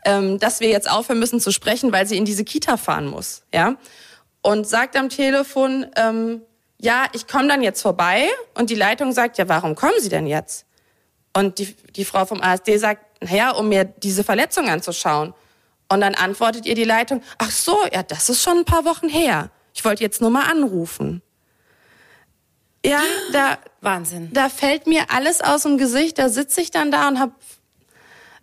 ähm, 0.05 0.39
dass 0.39 0.59
wir 0.59 0.69
jetzt 0.69 0.89
aufhören 0.89 1.19
müssen 1.19 1.39
zu 1.39 1.51
sprechen, 1.51 1.91
weil 1.91 2.07
sie 2.07 2.17
in 2.17 2.25
diese 2.25 2.43
Kita 2.43 2.77
fahren 2.77 3.07
muss, 3.07 3.43
ja. 3.53 3.75
Und 4.41 4.67
sagt 4.67 4.95
am 4.95 5.09
Telefon, 5.09 5.85
ähm, 5.95 6.41
ja, 6.79 7.05
ich 7.13 7.27
komme 7.27 7.47
dann 7.47 7.61
jetzt 7.61 7.81
vorbei. 7.81 8.29
Und 8.53 8.69
die 8.69 8.75
Leitung 8.75 9.11
sagt, 9.11 9.37
ja, 9.37 9.49
warum 9.49 9.75
kommen 9.75 9.99
Sie 9.99 10.09
denn 10.09 10.27
jetzt? 10.27 10.65
Und 11.35 11.59
die, 11.59 11.75
die 11.95 12.05
Frau 12.05 12.25
vom 12.25 12.41
ASD 12.41 12.77
sagt, 12.77 13.21
naja, 13.21 13.51
um 13.51 13.69
mir 13.69 13.83
diese 13.83 14.23
Verletzung 14.23 14.69
anzuschauen. 14.69 15.33
Und 15.89 16.01
dann 16.01 16.15
antwortet 16.15 16.65
ihr 16.65 16.75
die 16.75 16.83
Leitung, 16.83 17.21
ach 17.37 17.51
so, 17.51 17.77
ja, 17.93 18.03
das 18.03 18.29
ist 18.29 18.41
schon 18.41 18.59
ein 18.59 18.65
paar 18.65 18.85
Wochen 18.85 19.09
her. 19.09 19.49
Ich 19.73 19.85
wollte 19.85 20.03
jetzt 20.03 20.21
nur 20.21 20.29
mal 20.29 20.49
anrufen. 20.49 21.21
Ja, 22.85 23.01
da 23.31 23.57
Wahnsinn. 23.81 24.29
Da 24.33 24.49
fällt 24.49 24.87
mir 24.87 25.05
alles 25.09 25.41
aus 25.41 25.63
dem 25.63 25.77
Gesicht. 25.77 26.19
Da 26.19 26.29
sitze 26.29 26.61
ich 26.61 26.71
dann 26.71 26.91
da 26.91 27.07
und 27.07 27.19
habe 27.19 27.33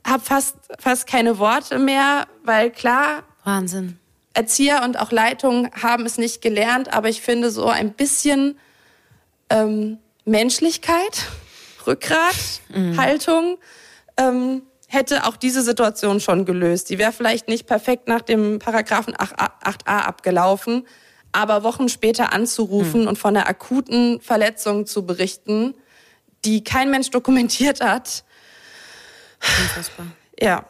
habe 0.06 0.22
fast, 0.22 0.56
fast 0.78 1.06
keine 1.06 1.38
Worte 1.38 1.78
mehr, 1.78 2.26
weil 2.42 2.70
klar. 2.70 3.22
Wahnsinn. 3.42 3.98
Erzieher 4.34 4.82
und 4.82 4.98
auch 4.98 5.12
Leitung 5.12 5.70
haben 5.80 6.04
es 6.06 6.18
nicht 6.18 6.42
gelernt, 6.42 6.92
aber 6.92 7.08
ich 7.08 7.22
finde 7.22 7.50
so 7.50 7.68
ein 7.68 7.92
bisschen 7.92 8.58
ähm, 9.48 9.98
Menschlichkeit, 10.24 11.26
Rückgrat, 11.86 12.34
mhm. 12.68 13.00
Haltung 13.00 13.58
ähm, 14.16 14.62
hätte 14.94 15.26
auch 15.26 15.36
diese 15.36 15.62
Situation 15.62 16.20
schon 16.20 16.44
gelöst. 16.44 16.88
Die 16.90 16.98
wäre 16.98 17.12
vielleicht 17.12 17.48
nicht 17.48 17.66
perfekt 17.66 18.08
nach 18.08 18.22
dem 18.22 18.58
Paragraphen 18.58 19.14
8a 19.14 19.84
abgelaufen, 19.86 20.86
aber 21.32 21.62
Wochen 21.64 21.88
später 21.88 22.32
anzurufen 22.32 23.02
mhm. 23.02 23.08
und 23.08 23.18
von 23.18 23.36
einer 23.36 23.48
akuten 23.48 24.20
Verletzung 24.20 24.86
zu 24.86 25.04
berichten, 25.04 25.74
die 26.44 26.62
kein 26.64 26.90
Mensch 26.90 27.10
dokumentiert 27.10 27.80
hat. 27.80 28.24
Unfassbar. 29.60 30.06
Ja, 30.40 30.64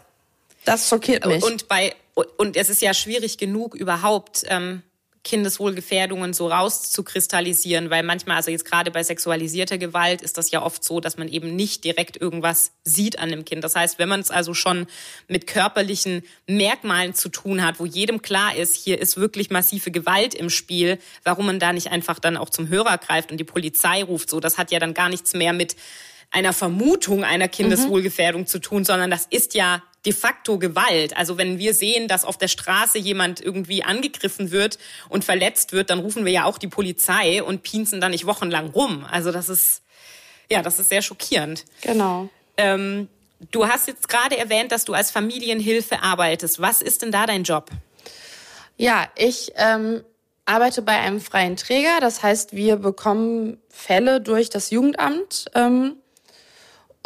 das 0.64 0.88
schockiert 0.88 1.26
mich. 1.26 1.44
Und 1.44 1.68
bei 1.68 1.94
und 2.14 2.56
es 2.56 2.70
ist 2.70 2.80
ja 2.80 2.94
schwierig 2.94 3.38
genug 3.38 3.74
überhaupt 3.74 4.44
ähm, 4.48 4.82
Kindeswohlgefährdungen 5.24 6.34
so 6.34 6.48
rauszukristallisieren, 6.48 7.90
weil 7.90 8.02
manchmal, 8.02 8.36
also 8.36 8.50
jetzt 8.50 8.66
gerade 8.66 8.90
bei 8.90 9.02
sexualisierter 9.02 9.78
Gewalt, 9.78 10.22
ist 10.22 10.36
das 10.38 10.50
ja 10.50 10.62
oft 10.62 10.84
so, 10.84 11.00
dass 11.00 11.16
man 11.16 11.28
eben 11.28 11.56
nicht 11.56 11.82
direkt 11.82 12.20
irgendwas 12.20 12.72
sieht 12.84 13.18
an 13.18 13.30
dem 13.30 13.44
Kind. 13.44 13.64
Das 13.64 13.74
heißt, 13.74 13.98
wenn 13.98 14.08
man 14.08 14.20
es 14.20 14.30
also 14.30 14.54
schon 14.54 14.86
mit 15.26 15.46
körperlichen 15.46 16.22
Merkmalen 16.46 17.14
zu 17.14 17.30
tun 17.30 17.64
hat, 17.64 17.80
wo 17.80 17.86
jedem 17.86 18.22
klar 18.22 18.54
ist, 18.54 18.76
hier 18.76 19.00
ist 19.00 19.16
wirklich 19.16 19.50
massive 19.50 19.90
Gewalt 19.90 20.34
im 20.34 20.50
Spiel, 20.50 20.98
warum 21.24 21.46
man 21.46 21.58
da 21.58 21.72
nicht 21.72 21.90
einfach 21.90 22.18
dann 22.18 22.36
auch 22.36 22.50
zum 22.50 22.68
Hörer 22.68 22.98
greift 22.98 23.32
und 23.32 23.38
die 23.38 23.44
Polizei 23.44 24.04
ruft, 24.04 24.28
so, 24.28 24.40
das 24.40 24.58
hat 24.58 24.70
ja 24.70 24.78
dann 24.78 24.94
gar 24.94 25.08
nichts 25.08 25.32
mehr 25.32 25.54
mit 25.54 25.74
einer 26.30 26.52
Vermutung 26.52 27.24
einer 27.24 27.48
Kindeswohlgefährdung 27.48 28.42
mhm. 28.42 28.46
zu 28.46 28.58
tun, 28.58 28.84
sondern 28.84 29.10
das 29.10 29.26
ist 29.30 29.54
ja 29.54 29.82
de 30.06 30.12
facto 30.12 30.58
Gewalt. 30.58 31.16
Also 31.16 31.38
wenn 31.38 31.58
wir 31.58 31.74
sehen, 31.74 32.08
dass 32.08 32.24
auf 32.24 32.36
der 32.36 32.48
Straße 32.48 32.98
jemand 32.98 33.40
irgendwie 33.40 33.82
angegriffen 33.82 34.50
wird 34.50 34.78
und 35.08 35.24
verletzt 35.24 35.72
wird, 35.72 35.90
dann 35.90 36.00
rufen 36.00 36.24
wir 36.24 36.32
ja 36.32 36.44
auch 36.44 36.58
die 36.58 36.68
Polizei 36.68 37.42
und 37.42 37.62
pinsen 37.62 38.00
da 38.00 38.08
nicht 38.08 38.26
wochenlang 38.26 38.70
rum. 38.70 39.06
Also 39.10 39.32
das 39.32 39.48
ist, 39.48 39.82
ja, 40.50 40.62
das 40.62 40.78
ist 40.78 40.88
sehr 40.88 41.02
schockierend. 41.02 41.64
Genau. 41.82 42.28
Ähm, 42.56 43.08
du 43.50 43.66
hast 43.66 43.88
jetzt 43.88 44.08
gerade 44.08 44.36
erwähnt, 44.36 44.72
dass 44.72 44.84
du 44.84 44.92
als 44.92 45.10
Familienhilfe 45.10 46.02
arbeitest. 46.02 46.60
Was 46.60 46.82
ist 46.82 47.02
denn 47.02 47.10
da 47.10 47.26
dein 47.26 47.44
Job? 47.44 47.70
Ja, 48.76 49.08
ich 49.16 49.52
ähm, 49.56 50.02
arbeite 50.44 50.82
bei 50.82 50.98
einem 50.98 51.20
freien 51.20 51.56
Träger. 51.56 52.00
Das 52.00 52.22
heißt, 52.22 52.54
wir 52.54 52.76
bekommen 52.76 53.58
Fälle 53.68 54.20
durch 54.20 54.50
das 54.50 54.70
Jugendamt. 54.70 55.46
Ähm, 55.54 55.96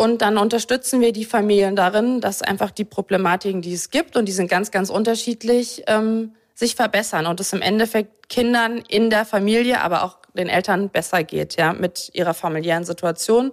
und 0.00 0.22
dann 0.22 0.38
unterstützen 0.38 1.00
wir 1.00 1.12
die 1.12 1.24
Familien 1.24 1.74
darin, 1.74 2.20
dass 2.20 2.40
einfach 2.40 2.70
die 2.70 2.84
Problematiken, 2.84 3.62
die 3.62 3.74
es 3.74 3.90
gibt, 3.90 4.16
und 4.16 4.26
die 4.26 4.32
sind 4.32 4.48
ganz, 4.48 4.70
ganz 4.70 4.90
unterschiedlich, 4.90 5.82
ähm, 5.88 6.36
sich 6.54 6.76
verbessern 6.76 7.26
und 7.26 7.40
es 7.40 7.52
im 7.52 7.62
Endeffekt 7.62 8.28
Kindern 8.28 8.78
in 8.86 9.10
der 9.10 9.24
Familie, 9.24 9.80
aber 9.80 10.04
auch 10.04 10.18
den 10.34 10.48
Eltern 10.48 10.88
besser 10.88 11.24
geht, 11.24 11.56
ja, 11.56 11.72
mit 11.72 12.12
ihrer 12.14 12.32
familiären 12.32 12.84
Situation. 12.84 13.50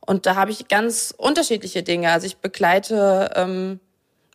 Und 0.00 0.26
da 0.26 0.34
habe 0.34 0.50
ich 0.50 0.66
ganz 0.66 1.14
unterschiedliche 1.16 1.84
Dinge. 1.84 2.10
Also 2.10 2.26
ich 2.26 2.38
begleite 2.38 3.30
ähm, 3.36 3.78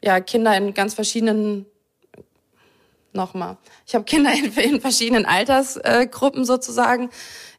ja 0.01 0.21
Kinder 0.21 0.55
in 0.55 0.73
ganz 0.73 0.93
verschiedenen 0.93 1.65
nochmal. 3.12 3.57
Ich 3.85 3.95
habe 3.95 4.05
Kinder 4.05 4.31
in, 4.33 4.53
in 4.75 4.79
verschiedenen 4.79 5.25
Altersgruppen 5.25 6.45
sozusagen. 6.45 7.09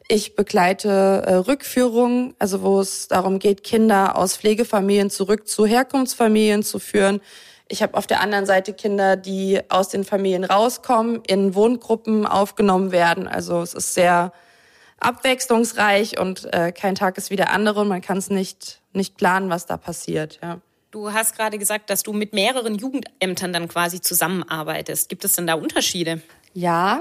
Ich 0.07 0.37
begleite 0.37 1.23
äh, 1.27 1.35
Rückführungen, 1.35 2.35
also 2.39 2.63
wo 2.63 2.81
es 2.81 3.09
darum 3.09 3.39
geht, 3.39 3.65
Kinder 3.65 4.19
aus 4.19 4.37
Pflegefamilien 4.37 5.09
zurück 5.09 5.49
zu 5.49 5.65
Herkunftsfamilien 5.65 6.63
zu 6.63 6.79
führen. 6.79 7.21
Ich 7.69 7.83
habe 7.83 7.97
auf 7.97 8.07
der 8.07 8.21
anderen 8.21 8.45
Seite 8.45 8.75
Kinder, 8.75 9.17
die 9.17 9.61
aus 9.71 9.89
den 9.89 10.05
Familien 10.05 10.45
rauskommen, 10.45 11.23
in 11.27 11.55
Wohngruppen 11.55 12.27
aufgenommen 12.27 12.93
werden. 12.93 13.27
Also 13.27 13.63
es 13.63 13.73
ist 13.73 13.95
sehr 13.95 14.33
abwechslungsreich 15.01 16.19
und 16.19 16.53
äh, 16.53 16.73
kein 16.73 16.95
Tag 16.95 17.17
ist 17.17 17.31
wie 17.31 17.37
der 17.37 17.51
andere. 17.51 17.87
Man 17.87 18.03
kann 18.03 18.19
es 18.19 18.29
nicht, 18.29 18.83
nicht 18.93 19.17
planen, 19.17 19.49
was 19.49 19.65
da 19.65 19.79
passiert. 19.79 20.39
Ja. 20.43 20.61
Du 20.95 21.13
hast 21.13 21.35
gerade 21.35 21.59
gesagt, 21.59 21.91
dass 21.91 22.05
du 22.05 22.13
mit 22.13 22.35
mehreren 22.35 22.77
Jugendämtern 22.77 23.53
dann 23.53 23.67
quasi 23.67 24.01
zusammenarbeitest. 24.01 25.09
Gibt 25.09 25.25
es 25.25 25.33
denn 25.33 25.45
da 25.45 25.55
Unterschiede? 25.55 26.23
Ja, 26.53 27.01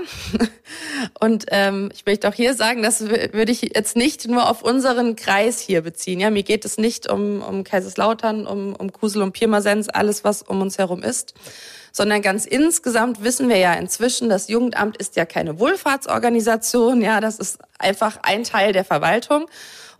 und 1.19 1.45
ähm, 1.49 1.91
ich 1.93 2.03
möchte 2.03 2.27
auch 2.27 2.33
hier 2.33 2.55
sagen, 2.55 2.81
das 2.81 3.01
würde 3.07 3.51
ich 3.51 3.61
jetzt 3.61 3.95
nicht 3.95 4.27
nur 4.27 4.49
auf 4.49 4.63
unseren 4.63 5.15
Kreis 5.15 5.59
hier 5.59 5.81
beziehen. 5.83 6.19
Ja, 6.19 6.31
mir 6.31 6.41
geht 6.41 6.65
es 6.65 6.79
nicht 6.79 7.07
um, 7.07 7.43
um 7.43 7.63
Kaiserslautern, 7.63 8.47
um, 8.47 8.75
um 8.75 8.91
Kusel, 8.91 9.21
um 9.21 9.31
Pirmasens, 9.31 9.89
alles, 9.89 10.23
was 10.23 10.41
um 10.41 10.59
uns 10.61 10.79
herum 10.79 11.03
ist, 11.03 11.35
sondern 11.91 12.23
ganz 12.23 12.47
insgesamt 12.47 13.23
wissen 13.23 13.47
wir 13.47 13.57
ja 13.57 13.75
inzwischen, 13.75 14.27
das 14.27 14.47
Jugendamt 14.47 14.97
ist 14.97 15.17
ja 15.17 15.25
keine 15.25 15.59
Wohlfahrtsorganisation, 15.59 17.03
ja, 17.03 17.21
das 17.21 17.37
ist 17.37 17.59
einfach 17.77 18.17
ein 18.23 18.43
Teil 18.43 18.73
der 18.73 18.85
Verwaltung. 18.85 19.45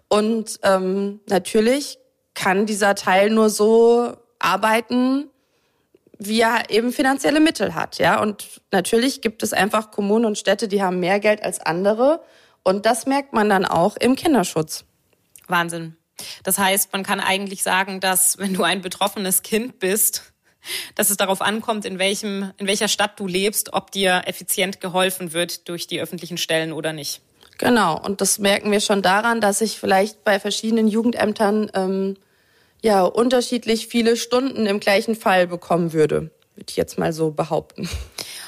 Und 0.08 0.60
ähm, 0.64 1.20
natürlich 1.28 2.00
kann 2.34 2.66
dieser 2.66 2.96
Teil 2.96 3.30
nur 3.30 3.50
so 3.50 4.18
arbeiten, 4.40 5.30
wie 6.18 6.42
er 6.42 6.70
eben 6.70 6.92
finanzielle 6.92 7.40
Mittel 7.40 7.76
hat, 7.76 7.98
ja. 8.00 8.22
Und 8.22 8.62
natürlich 8.72 9.22
gibt 9.22 9.44
es 9.44 9.54
einfach 9.54 9.92
Kommunen 9.92 10.26
und 10.26 10.38
Städte, 10.38 10.68
die 10.68 10.82
haben 10.82 11.00
mehr 11.00 11.20
Geld 11.20 11.44
als 11.44 11.60
andere. 11.60 12.24
Und 12.64 12.86
das 12.86 13.06
merkt 13.06 13.34
man 13.34 13.50
dann 13.50 13.66
auch 13.66 13.98
im 13.98 14.16
Kinderschutz. 14.16 14.86
Wahnsinn. 15.48 15.98
Das 16.44 16.58
heißt, 16.58 16.94
man 16.94 17.04
kann 17.04 17.20
eigentlich 17.20 17.64
sagen, 17.64 18.00
dass 18.00 18.38
wenn 18.38 18.54
du 18.54 18.64
ein 18.64 18.82
betroffenes 18.82 19.42
Kind 19.42 19.80
bist, 19.80 20.34
dass 20.96 21.10
es 21.10 21.18
darauf 21.18 21.42
ankommt, 21.42 21.84
in 21.84 22.00
welchem, 22.00 22.54
in 22.58 22.68
welcher 22.68 22.88
Stadt 22.88 23.20
du 23.20 23.28
lebst, 23.28 23.74
ob 23.74 23.92
dir 23.92 24.24
effizient 24.26 24.80
geholfen 24.80 25.34
wird 25.34 25.68
durch 25.68 25.88
die 25.88 26.00
öffentlichen 26.00 26.38
Stellen 26.38 26.72
oder 26.72 26.94
nicht. 26.94 27.22
Genau. 27.58 28.00
Und 28.00 28.22
das 28.22 28.40
merken 28.40 28.72
wir 28.72 28.80
schon 28.80 29.02
daran, 29.02 29.42
dass 29.42 29.62
ich 29.62 29.80
vielleicht 29.80 30.24
bei 30.24 30.40
verschiedenen 30.40 30.88
Jugendämtern 30.88 31.72
ähm, 31.74 32.18
ja 32.82 33.04
unterschiedlich 33.04 33.88
viele 33.88 34.18
Stunden 34.18 34.66
im 34.66 34.80
gleichen 34.80 35.16
Fall 35.16 35.48
bekommen 35.48 35.94
würde, 35.94 36.32
würde 36.56 36.68
ich 36.70 36.76
jetzt 36.76 36.98
mal 36.98 37.14
so 37.14 37.32
behaupten. 37.32 37.90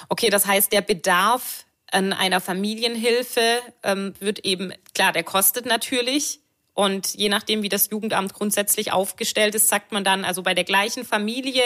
Okay, 0.10 0.30
das 0.30 0.46
heißt, 0.46 0.72
der 0.72 0.82
Bedarf 0.82 1.66
an 1.92 2.14
einer 2.14 2.42
Familienhilfe 2.42 3.42
ähm, 3.84 4.14
wird 4.20 4.46
eben, 4.46 4.74
klar, 4.94 5.14
der 5.14 5.24
kostet 5.24 5.66
natürlich. 5.66 6.42
Und 6.76 7.16
je 7.16 7.30
nachdem, 7.30 7.64
wie 7.64 7.70
das 7.70 7.90
Jugendamt 7.90 8.34
grundsätzlich 8.34 8.92
aufgestellt 8.92 9.56
ist, 9.56 9.70
sagt 9.70 9.94
man 9.94 10.04
dann, 10.04 10.26
also 10.26 10.44
bei 10.44 10.54
der 10.54 10.66
gleichen 10.66 11.06
Familie, 11.06 11.64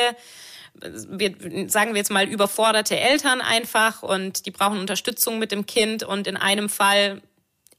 wir, 0.81 1.69
sagen 1.69 1.93
wir 1.93 1.97
jetzt 1.97 2.11
mal 2.11 2.27
überforderte 2.27 2.97
Eltern 2.97 3.41
einfach 3.41 4.03
und 4.03 4.45
die 4.45 4.51
brauchen 4.51 4.79
Unterstützung 4.79 5.39
mit 5.39 5.51
dem 5.51 5.65
Kind 5.65 6.03
und 6.03 6.27
in 6.27 6.37
einem 6.37 6.69
Fall 6.69 7.21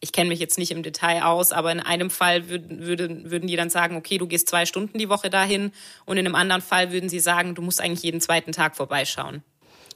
ich 0.01 0.13
kenne 0.13 0.31
mich 0.31 0.41
jetzt 0.41 0.59
nicht 0.59 0.71
im 0.71 0.83
Detail 0.83 1.25
aus, 1.25 1.53
aber 1.53 1.71
in 1.71 1.81
einem 1.81 2.11
Fall 2.11 2.49
würden, 2.49 2.87
würden, 2.87 3.31
würden 3.31 3.47
die 3.47 3.57
dann 3.57 3.69
sagen, 3.69 3.97
okay, 3.97 4.17
du 4.17 4.27
gehst 4.27 4.49
zwei 4.49 4.65
Stunden 4.65 4.99
die 4.99 5.11
Woche 5.11 5.29
dahin 5.29 5.73
und 6.07 6.17
in 6.17 6.27
einem 6.27 6.35
anderen 6.35 6.63
Fall 6.63 6.91
würden 6.91 7.11
sie 7.11 7.21
sagen, 7.21 7.55
du 7.55 7.63
musst 7.63 7.81
eigentlich 7.81 8.03
jeden 8.03 8.21
zweiten 8.21 8.53
Tag 8.53 8.77
vorbeischauen. 8.77 9.43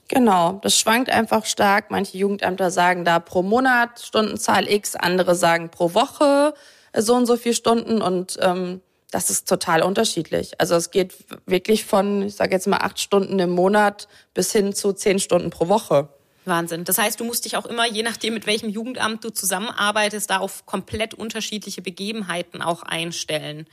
Genau, 0.07 0.59
das 0.61 0.79
schwankt 0.79 1.09
einfach 1.09 1.45
stark. 1.45 1.89
Manche 1.89 2.19
Jugendämter 2.19 2.69
sagen 2.69 3.03
da 3.03 3.19
pro 3.19 3.41
Monat 3.41 3.99
Stundenzahl 3.99 4.69
X, 4.69 4.95
andere 4.95 5.33
sagen 5.33 5.71
pro 5.71 5.95
Woche 5.95 6.53
so 6.95 7.15
und 7.15 7.25
so 7.25 7.35
viele 7.35 7.55
Stunden 7.55 8.01
und 8.01 8.37
ähm, 8.41 8.81
das 9.15 9.29
ist 9.29 9.47
total 9.47 9.81
unterschiedlich. 9.81 10.59
Also 10.59 10.75
es 10.75 10.91
geht 10.91 11.13
wirklich 11.45 11.85
von, 11.85 12.23
ich 12.23 12.35
sage 12.35 12.51
jetzt 12.51 12.67
mal, 12.67 12.79
acht 12.79 12.99
Stunden 12.99 13.39
im 13.39 13.49
Monat 13.49 14.09
bis 14.33 14.51
hin 14.51 14.73
zu 14.73 14.91
zehn 14.91 15.19
Stunden 15.19 15.51
pro 15.51 15.69
Woche. 15.69 16.09
Wahnsinn. 16.43 16.83
Das 16.83 16.97
heißt, 16.97 17.21
du 17.21 17.23
musst 17.23 17.45
dich 17.45 17.55
auch 17.55 17.65
immer, 17.65 17.87
je 17.87 18.03
nachdem, 18.03 18.33
mit 18.33 18.45
welchem 18.45 18.67
Jugendamt 18.67 19.23
du 19.23 19.29
zusammenarbeitest, 19.29 20.29
da 20.29 20.39
auf 20.39 20.65
komplett 20.65 21.13
unterschiedliche 21.13 21.81
Begebenheiten 21.81 22.61
auch 22.61 22.83
einstellen. 22.83 23.67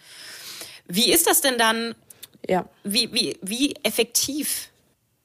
Wie 0.86 1.10
ist 1.10 1.26
das 1.26 1.40
denn 1.40 1.58
dann? 1.58 1.96
Ja. 2.48 2.68
Wie, 2.84 3.12
wie, 3.12 3.36
wie 3.42 3.74
effektiv 3.82 4.68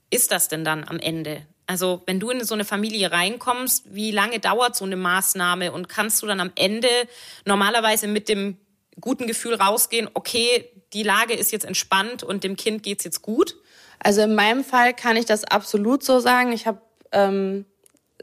ist 0.10 0.32
das 0.32 0.48
denn 0.48 0.66
dann 0.66 0.84
am 0.84 0.98
Ende? 0.98 1.46
Also, 1.68 2.02
wenn 2.08 2.20
du 2.20 2.32
in 2.32 2.44
so 2.44 2.56
eine 2.56 2.66
Familie 2.66 3.12
reinkommst, 3.12 3.94
wie 3.94 4.10
lange 4.10 4.40
dauert 4.40 4.76
so 4.76 4.86
eine 4.86 4.96
Maßnahme 4.96 5.72
und 5.72 5.88
kannst 5.90 6.24
du 6.24 6.26
dann 6.26 6.40
am 6.40 6.52
Ende 6.56 6.90
normalerweise 7.46 8.08
mit 8.08 8.30
dem 8.30 8.58
guten 9.00 9.28
Gefühl 9.28 9.56
rausgehen, 9.56 10.10
okay, 10.14 10.70
die 10.94 11.04
Lage 11.04 11.34
ist 11.34 11.52
jetzt 11.52 11.66
entspannt 11.66 12.24
und 12.24 12.44
dem 12.44 12.56
Kind 12.56 12.84
geht's 12.84 13.04
jetzt 13.04 13.22
gut? 13.22 13.56
Also 14.00 14.22
in 14.22 14.36
meinem 14.36 14.64
Fall 14.64 14.94
kann 14.94 15.18
ich 15.18 15.26
das 15.26 15.44
absolut 15.44 16.04
so 16.04 16.20
sagen. 16.20 16.52
Ich 16.52 16.68
habe 16.68 16.82
ähm, 17.12 17.66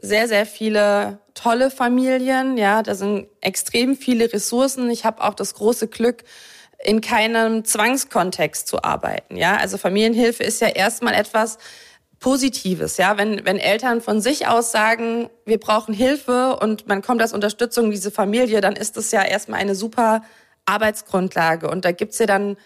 sehr, 0.01 0.27
sehr 0.27 0.45
viele 0.45 1.19
tolle 1.33 1.69
Familien. 1.69 2.57
Ja, 2.57 2.81
da 2.81 2.95
sind 2.95 3.27
extrem 3.41 3.95
viele 3.95 4.31
Ressourcen. 4.31 4.89
Ich 4.89 5.05
habe 5.05 5.23
auch 5.23 5.33
das 5.33 5.53
große 5.53 5.87
Glück, 5.87 6.23
in 6.83 7.01
keinem 7.01 7.65
Zwangskontext 7.65 8.67
zu 8.67 8.83
arbeiten. 8.83 9.37
Ja, 9.37 9.57
also 9.57 9.77
Familienhilfe 9.77 10.43
ist 10.43 10.61
ja 10.61 10.67
erstmal 10.67 11.13
etwas 11.13 11.57
Positives. 12.19 12.97
Ja, 12.97 13.17
wenn, 13.17 13.45
wenn 13.45 13.57
Eltern 13.57 14.01
von 14.01 14.21
sich 14.21 14.47
aus 14.47 14.71
sagen, 14.71 15.29
wir 15.45 15.59
brauchen 15.59 15.93
Hilfe 15.93 16.57
und 16.57 16.87
man 16.87 17.01
kommt 17.01 17.21
als 17.21 17.33
Unterstützung 17.33 17.85
in 17.85 17.91
diese 17.91 18.11
Familie, 18.11 18.61
dann 18.61 18.75
ist 18.75 18.97
das 18.97 19.11
ja 19.11 19.23
erstmal 19.23 19.59
eine 19.59 19.75
super 19.75 20.21
Arbeitsgrundlage. 20.65 21.69
Und 21.69 21.85
da 21.85 21.91
gibt's 21.91 22.19
ja 22.19 22.25
dann 22.25 22.57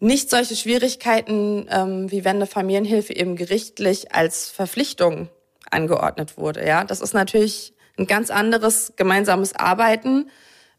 nicht 0.00 0.30
solche 0.30 0.56
Schwierigkeiten, 0.56 1.68
ähm, 1.70 2.10
wie 2.10 2.24
wenn 2.24 2.36
eine 2.36 2.46
Familienhilfe 2.46 3.14
eben 3.14 3.36
gerichtlich 3.36 4.14
als 4.14 4.48
Verpflichtung 4.48 5.28
angeordnet 5.70 6.38
wurde. 6.38 6.66
Ja, 6.66 6.84
das 6.84 7.00
ist 7.00 7.14
natürlich 7.14 7.74
ein 7.98 8.06
ganz 8.06 8.30
anderes 8.30 8.94
gemeinsames 8.96 9.54
Arbeiten. 9.54 10.30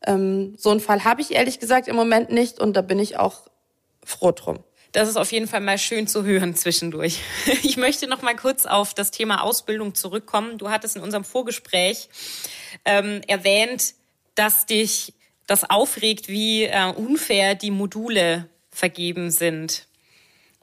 Ähm, 0.05 0.55
so 0.57 0.71
einen 0.71 0.79
Fall 0.79 1.03
habe 1.03 1.21
ich 1.21 1.31
ehrlich 1.31 1.59
gesagt 1.59 1.87
im 1.87 1.95
Moment 1.95 2.31
nicht 2.31 2.59
und 2.59 2.73
da 2.73 2.81
bin 2.81 2.99
ich 2.99 3.17
auch 3.17 3.43
froh 4.03 4.31
drum. 4.31 4.63
Das 4.91 5.07
ist 5.07 5.15
auf 5.15 5.31
jeden 5.31 5.47
Fall 5.47 5.61
mal 5.61 5.77
schön 5.77 6.07
zu 6.07 6.25
hören 6.25 6.55
zwischendurch. 6.55 7.19
Ich 7.63 7.77
möchte 7.77 8.07
noch 8.07 8.21
mal 8.21 8.35
kurz 8.35 8.65
auf 8.65 8.93
das 8.93 9.11
Thema 9.11 9.43
Ausbildung 9.43 9.95
zurückkommen. 9.95 10.57
Du 10.57 10.69
hattest 10.69 10.95
in 10.95 11.01
unserem 11.01 11.23
Vorgespräch 11.23 12.09
ähm, 12.83 13.21
erwähnt, 13.27 13.93
dass 14.35 14.65
dich 14.65 15.13
das 15.51 15.69
aufregt, 15.69 16.29
wie 16.29 16.63
äh, 16.63 16.91
unfair 16.95 17.55
die 17.55 17.71
Module 17.71 18.47
vergeben 18.71 19.31
sind. 19.31 19.85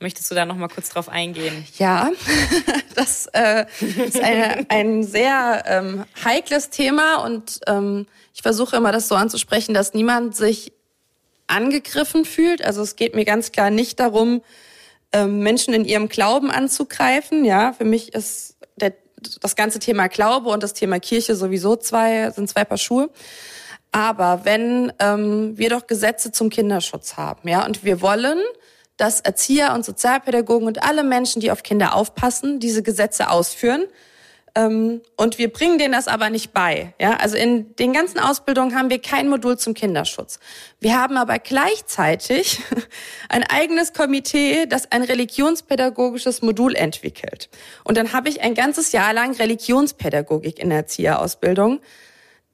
Möchtest 0.00 0.30
du 0.30 0.34
da 0.34 0.46
noch 0.46 0.56
mal 0.56 0.68
kurz 0.68 0.88
drauf 0.88 1.08
eingehen? 1.08 1.66
Ja, 1.76 2.10
das 2.94 3.26
äh, 3.32 3.66
ist 3.80 4.18
eine, 4.18 4.64
ein 4.70 5.04
sehr 5.04 5.64
ähm, 5.66 6.04
heikles 6.24 6.70
Thema 6.70 7.16
und 7.16 7.60
ähm, 7.66 8.06
ich 8.32 8.40
versuche 8.40 8.76
immer, 8.76 8.92
das 8.92 9.08
so 9.08 9.14
anzusprechen, 9.14 9.74
dass 9.74 9.92
niemand 9.92 10.34
sich 10.34 10.72
angegriffen 11.48 12.24
fühlt. 12.24 12.64
Also 12.64 12.80
es 12.80 12.96
geht 12.96 13.14
mir 13.14 13.24
ganz 13.24 13.52
klar 13.52 13.70
nicht 13.70 14.00
darum, 14.00 14.42
ähm, 15.12 15.40
Menschen 15.40 15.74
in 15.74 15.84
ihrem 15.84 16.08
Glauben 16.08 16.50
anzugreifen. 16.50 17.44
Ja, 17.44 17.74
für 17.74 17.84
mich 17.84 18.14
ist 18.14 18.56
der, 18.76 18.94
das 19.40 19.56
ganze 19.56 19.80
Thema 19.80 20.06
Glaube 20.08 20.48
und 20.48 20.62
das 20.62 20.72
Thema 20.72 20.98
Kirche 21.00 21.34
sowieso 21.34 21.76
zwei 21.76 22.30
sind 22.30 22.48
zwei 22.48 22.64
Paar 22.64 22.78
Schuhe. 22.78 23.10
Aber 23.92 24.44
wenn 24.44 24.92
ähm, 24.98 25.56
wir 25.56 25.70
doch 25.70 25.86
Gesetze 25.86 26.32
zum 26.32 26.50
Kinderschutz 26.50 27.16
haben, 27.16 27.48
ja, 27.48 27.64
und 27.64 27.84
wir 27.84 28.00
wollen, 28.00 28.38
dass 28.96 29.20
Erzieher 29.20 29.72
und 29.74 29.84
Sozialpädagogen 29.84 30.66
und 30.66 30.82
alle 30.82 31.04
Menschen, 31.04 31.40
die 31.40 31.50
auf 31.50 31.62
Kinder 31.62 31.94
aufpassen, 31.94 32.60
diese 32.60 32.82
Gesetze 32.82 33.30
ausführen, 33.30 33.84
ähm, 34.58 35.02
und 35.16 35.38
wir 35.38 35.52
bringen 35.52 35.78
denen 35.78 35.92
das 35.92 36.08
aber 36.08 36.30
nicht 36.30 36.52
bei. 36.52 36.94
Ja, 37.00 37.16
also 37.16 37.36
in 37.36 37.76
den 37.76 37.92
ganzen 37.92 38.18
Ausbildungen 38.18 38.74
haben 38.74 38.90
wir 38.90 39.00
kein 39.00 39.28
Modul 39.28 39.56
zum 39.56 39.74
Kinderschutz. 39.74 40.40
Wir 40.80 41.00
haben 41.00 41.16
aber 41.16 41.38
gleichzeitig 41.38 42.60
ein 43.28 43.44
eigenes 43.44 43.92
Komitee, 43.92 44.66
das 44.66 44.90
ein 44.90 45.02
religionspädagogisches 45.02 46.42
Modul 46.42 46.74
entwickelt. 46.74 47.48
Und 47.84 47.96
dann 47.96 48.12
habe 48.12 48.28
ich 48.28 48.40
ein 48.40 48.54
ganzes 48.54 48.90
Jahr 48.92 49.12
lang 49.12 49.34
Religionspädagogik 49.36 50.58
in 50.58 50.70
der 50.70 50.78
Erzieherausbildung. 50.78 51.80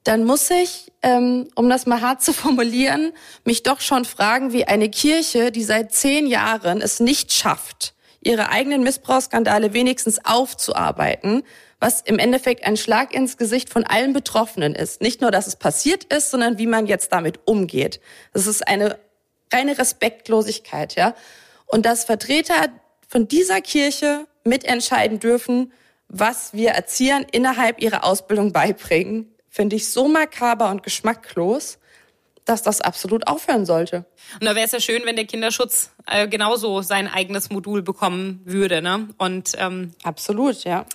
Dann 0.05 0.23
muss 0.23 0.51
ich, 0.51 0.93
ähm, 1.01 1.49
um 1.55 1.67
das 1.67 1.87
mal 1.87 1.99
hart 1.99 2.23
zu 2.23 2.31
formulieren, 2.31 3.11
mich 3.43 3.63
doch 3.63 3.81
schon 3.81 4.05
fragen, 4.05 4.53
wie 4.53 4.65
eine 4.65 4.89
Kirche, 4.89 5.51
die 5.51 5.63
seit 5.63 5.93
zehn 5.93 6.27
Jahren 6.27 6.79
es 6.79 6.99
nicht 6.99 7.33
schafft, 7.33 7.95
ihre 8.21 8.49
eigenen 8.49 8.83
Missbrauchsskandale 8.83 9.73
wenigstens 9.73 10.23
aufzuarbeiten, 10.23 11.43
was 11.79 12.01
im 12.01 12.19
Endeffekt 12.19 12.65
ein 12.65 12.77
Schlag 12.77 13.15
ins 13.15 13.37
Gesicht 13.37 13.69
von 13.69 13.83
allen 13.83 14.13
Betroffenen 14.13 14.75
ist. 14.75 15.01
Nicht 15.01 15.21
nur, 15.21 15.31
dass 15.31 15.47
es 15.47 15.55
passiert 15.55 16.03
ist, 16.05 16.29
sondern 16.29 16.59
wie 16.59 16.67
man 16.67 16.85
jetzt 16.85 17.11
damit 17.11 17.39
umgeht. 17.45 17.99
Das 18.31 18.45
ist 18.45 18.67
eine 18.67 18.99
reine 19.51 19.77
Respektlosigkeit, 19.77 20.95
ja. 20.95 21.15
Und 21.65 21.87
dass 21.87 22.05
Vertreter 22.05 22.67
von 23.07 23.27
dieser 23.27 23.59
Kirche 23.61 24.27
mitentscheiden 24.43 25.19
dürfen, 25.19 25.73
was 26.07 26.53
wir 26.53 26.71
Erziehern 26.71 27.25
innerhalb 27.31 27.81
ihrer 27.81 28.03
Ausbildung 28.03 28.53
beibringen, 28.53 29.34
finde 29.55 29.75
ich 29.77 29.87
so 29.87 30.07
makaber 30.07 30.69
und 30.69 30.83
geschmacklos, 30.83 31.79
dass 32.43 32.61
das 32.61 32.81
absolut 32.81 33.27
aufhören 33.27 33.65
sollte. 33.65 34.05
Und 34.39 34.45
da 34.45 34.53
wäre 34.53 34.65
es 34.65 34.71
ja 34.71 34.79
schön, 34.79 35.03
wenn 35.05 35.15
der 35.15 35.25
Kinderschutz 35.25 35.91
äh, 36.05 36.27
genauso 36.27 36.81
sein 36.81 37.07
eigenes 37.07 37.49
Modul 37.49 37.81
bekommen 37.81 38.41
würde, 38.45 38.81
ne? 38.81 39.07
Und 39.17 39.53
ähm, 39.57 39.93
absolut, 40.03 40.63
ja 40.63 40.85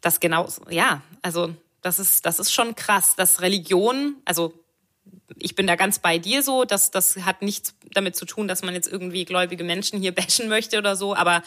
das 0.00 0.20
genau, 0.20 0.48
ja, 0.68 1.02
also 1.22 1.54
das 1.82 1.98
ist, 1.98 2.26
das 2.26 2.38
ist 2.38 2.52
schon 2.52 2.74
krass, 2.74 3.16
dass 3.16 3.40
Religion, 3.40 4.16
also 4.24 4.54
ich 5.38 5.54
bin 5.54 5.66
da 5.66 5.76
ganz 5.76 5.98
bei 5.98 6.18
dir 6.18 6.42
so, 6.42 6.64
dass 6.64 6.90
das 6.90 7.16
hat 7.18 7.42
nichts 7.42 7.74
damit 7.94 8.16
zu 8.16 8.26
tun, 8.26 8.48
dass 8.48 8.62
man 8.62 8.74
jetzt 8.74 8.88
irgendwie 8.88 9.24
gläubige 9.24 9.64
Menschen 9.64 10.00
hier 10.00 10.14
bashen 10.14 10.48
möchte 10.48 10.78
oder 10.78 10.96
so, 10.96 11.14
aber 11.14 11.42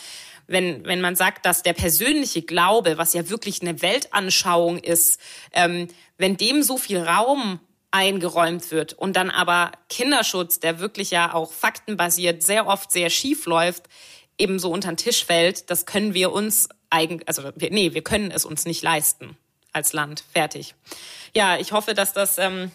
wenn, 0.54 0.86
wenn 0.86 1.02
man 1.02 1.18
sagt, 1.18 1.46
dass 1.46 1.63
der 1.63 1.74
persönliche 1.74 2.44
Glaube, 2.44 2.98
was 2.98 3.13
ja 3.13 3.30
wirklich 3.30 3.62
eine 3.62 3.82
Weltanschauung 3.82 4.78
ist, 4.78 5.20
ähm, 5.52 5.89
wenn 6.18 6.38
dem 6.38 6.63
so 6.63 6.78
viel 6.78 7.00
Raum 7.00 7.60
eingeräumt 7.92 8.72
wird 8.72 8.94
und 8.94 9.16
dann 9.16 9.30
aber 9.30 9.72
Kinderschutz, 9.89 10.60
der 10.60 10.80
wirklich 10.80 11.12
ja 11.12 11.34
auch 11.34 11.52
faktenbasiert 11.52 12.42
sehr 12.42 12.68
oft 12.68 12.92
sehr 12.92 13.10
schief 13.10 13.46
läuft, 13.46 13.84
eben 14.38 14.60
so 14.60 14.72
unter 14.72 14.92
den 14.92 14.98
Tisch 14.98 15.26
fällt, 15.26 15.70
das 15.70 15.86
können 15.86 16.13
wir 16.13 16.32
uns 16.32 16.70
eigentlich, 16.89 17.28
also 17.28 17.44
wir, 17.56 17.72
nee, 17.72 17.94
wir 17.94 18.04
können 18.04 18.32
es 18.32 18.46
uns 18.46 18.66
nicht 18.66 18.82
leisten 18.84 19.38
als 19.74 19.92
Land. 19.94 20.24
Fertig. 20.32 20.76
Ja, 21.36 21.58
ich 21.58 21.72
hoffe, 21.72 21.94
dass 21.94 22.13
das 22.13 22.38
ähm, 22.38 22.72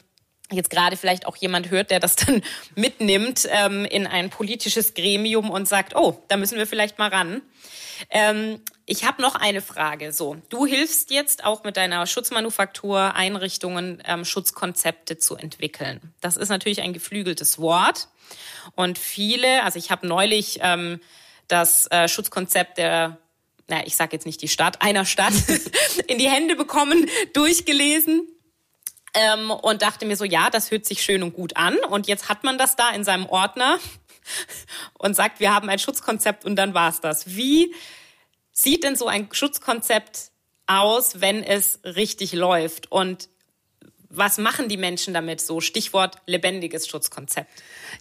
jetzt 0.51 0.71
gerade 0.71 0.97
vielleicht 0.97 1.27
auch 1.27 1.37
jemand 1.37 1.71
hört, 1.71 1.91
der 1.91 2.01
das 2.01 2.17
dann 2.17 2.43
mitnimmt 2.75 3.47
ähm, 3.51 3.85
in 3.85 4.07
ein 4.07 4.31
politisches 4.31 4.95
Gremium 4.95 5.51
und 5.51 5.69
sagt, 5.69 5.95
oh, 5.95 6.23
da 6.29 6.37
müssen 6.37 6.59
wir 6.59 6.67
vielleicht 6.67 6.99
mal 6.99 7.09
ran. 7.09 7.43
Ähm, 8.11 8.61
ich 8.87 9.05
habe 9.05 9.21
noch 9.21 9.35
eine 9.35 9.61
Frage. 9.61 10.13
So, 10.13 10.37
du 10.49 10.65
hilfst 10.65 11.11
jetzt 11.11 11.45
auch 11.45 11.65
mit 11.65 11.77
deiner 11.77 12.07
Schutzmanufaktur 12.07 13.15
Einrichtungen 13.15 14.03
ähm, 14.07 14.25
Schutzkonzepte 14.25 15.19
zu 15.19 15.37
entwickeln. 15.37 16.15
Das 16.21 16.37
ist 16.37 16.49
natürlich 16.49 16.81
ein 16.81 16.93
geflügeltes 16.93 17.59
Wort 17.59 18.09
und 18.75 18.99
viele, 18.99 19.63
also 19.65 19.79
ich 19.79 19.91
habe 19.91 20.07
neulich 20.07 20.61
ähm, 20.63 21.01
das 21.49 21.91
äh, 21.91 22.09
Schutzkonzept 22.09 22.79
der 22.79 23.19
na, 23.71 23.87
ich 23.87 23.97
sage 23.97 24.17
jetzt 24.17 24.25
nicht 24.25 24.41
die 24.41 24.49
Stadt, 24.49 24.81
einer 24.81 25.05
Stadt 25.05 25.35
in 26.07 26.17
die 26.19 26.31
Hände 26.31 26.57
bekommen, 26.57 27.07
durchgelesen 27.35 28.27
ähm, 29.15 29.51
und 29.51 29.83
dachte 29.83 30.07
mir 30.07 30.17
so, 30.17 30.25
ja, 30.25 30.51
das 30.51 30.71
hört 30.71 30.87
sich 30.87 31.03
schön 31.03 31.23
und 31.23 31.35
gut 31.35 31.57
an. 31.57 31.77
Und 31.79 32.07
jetzt 32.07 32.29
hat 32.29 32.45
man 32.45 32.59
das 32.59 32.77
da 32.77 32.91
in 32.91 33.05
seinem 33.05 33.27
Ordner 33.27 33.79
und 34.95 35.15
sagt, 35.15 35.41
wir 35.41 35.55
haben 35.55 35.69
ein 35.69 35.79
Schutzkonzept 35.79 36.45
und 36.45 36.57
dann 36.57 36.75
war's 36.75 37.01
das. 37.01 37.37
Wie 37.37 37.75
sieht 38.53 38.85
denn 38.85 38.97
so 38.97 39.07
ein 39.07 39.29
Schutzkonzept 39.33 40.31
aus, 40.67 41.21
wenn 41.21 41.43
es 41.43 41.81
richtig 41.85 42.33
läuft? 42.33 42.91
Und 42.91 43.29
was 44.11 44.39
machen 44.39 44.69
die 44.69 44.77
Menschen 44.77 45.13
damit 45.13 45.41
so? 45.41 45.61
Stichwort 45.61 46.17
lebendiges 46.27 46.87
Schutzkonzept. 46.89 47.51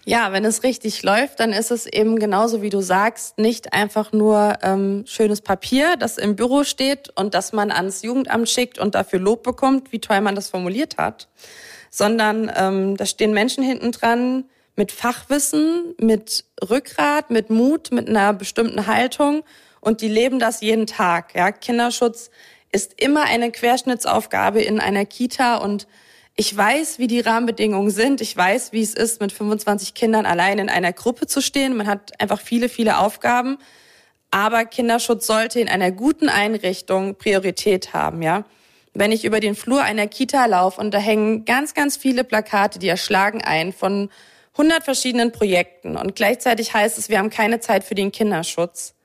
Ja, 0.06 0.32
wenn 0.32 0.46
es 0.46 0.64
richtig 0.64 1.04
läuft, 1.04 1.40
dann 1.40 1.52
ist 1.52 1.70
es 1.70 1.86
eben 1.86 2.18
genauso 2.18 2.62
wie 2.62 2.70
du 2.70 2.82
sagst, 2.82 3.38
nicht 3.38 3.74
einfach 3.74 4.14
nur 4.14 4.58
ähm, 4.62 5.04
schönes 5.06 5.42
Papier, 5.42 5.98
das 5.98 6.18
im 6.18 6.36
Büro 6.36 6.64
steht 6.64 7.10
und 7.16 7.34
das 7.34 7.52
man 7.52 7.72
ans 7.72 8.04
Jugendamt 8.04 8.50
schickt 8.50 8.80
und 8.80 8.96
dafür 8.96 9.20
Lob 9.20 9.44
bekommt, 9.44 9.92
wie 9.92 10.00
toll 10.00 10.22
man 10.22 10.36
das 10.36 10.50
formuliert 10.50 10.98
hat, 10.98 11.28
sondern 11.90 12.52
ähm, 12.56 12.96
da 12.96 13.06
stehen 13.06 13.34
Menschen 13.34 13.64
hinten 13.64 13.92
dran 13.92 14.46
mit 14.78 14.92
Fachwissen, 14.94 15.96
mit 16.00 16.46
Rückgrat, 16.70 17.32
mit 17.32 17.50
Mut, 17.50 17.92
mit 17.92 18.08
einer 18.08 18.34
bestimmten 18.34 18.88
Haltung 18.88 19.44
und 19.82 20.02
die 20.02 20.10
leben 20.10 20.40
das 20.40 20.62
jeden 20.62 20.88
Tag. 20.88 21.36
Ja, 21.36 21.52
Kinderschutz 21.52 22.30
ist 22.72 23.02
immer 23.02 23.24
eine 23.24 23.52
Querschnittsaufgabe 23.52 24.62
in 24.62 24.80
einer 24.80 25.06
Kita 25.06 25.58
und 25.58 25.88
ich 26.40 26.56
weiß, 26.56 27.00
wie 27.00 27.08
die 27.08 27.20
Rahmenbedingungen 27.20 27.90
sind. 27.90 28.22
Ich 28.22 28.38
weiß, 28.38 28.72
wie 28.72 28.84
es 28.84 28.94
ist, 28.94 29.22
mit 29.22 29.32
25 29.32 29.96
Kindern 29.96 30.28
allein 30.28 30.60
in 30.60 30.70
einer 30.70 30.94
Gruppe 30.94 31.26
zu 31.26 31.42
stehen. 31.42 31.76
Man 31.76 31.88
hat 31.88 32.20
einfach 32.22 32.40
viele, 32.40 32.70
viele 32.70 33.00
Aufgaben. 33.00 33.58
Aber 34.30 34.66
Kinderschutz 34.66 35.26
sollte 35.26 35.60
in 35.60 35.68
einer 35.68 35.92
guten 35.92 36.30
Einrichtung 36.30 37.16
Priorität 37.16 37.94
haben, 37.94 38.22
ja. 38.22 38.46
Wenn 38.94 39.12
ich 39.12 39.26
über 39.26 39.40
den 39.40 39.56
Flur 39.56 39.84
einer 39.84 40.08
Kita 40.08 40.46
laufe 40.46 40.82
und 40.82 40.94
da 40.94 40.98
hängen 40.98 41.46
ganz, 41.46 41.74
ganz 41.74 41.98
viele 41.98 42.24
Plakate, 42.24 42.80
die 42.80 42.88
erschlagen 42.88 43.42
ein 43.44 43.72
von 43.72 44.10
100 44.54 44.84
verschiedenen 44.84 45.32
Projekten 45.32 45.98
und 45.98 46.16
gleichzeitig 46.16 46.74
heißt 46.74 46.98
es, 46.98 47.10
wir 47.10 47.20
haben 47.20 47.30
keine 47.30 47.60
Zeit 47.60 47.84
für 47.84 47.94
den 47.94 48.12
Kinderschutz, 48.12 48.96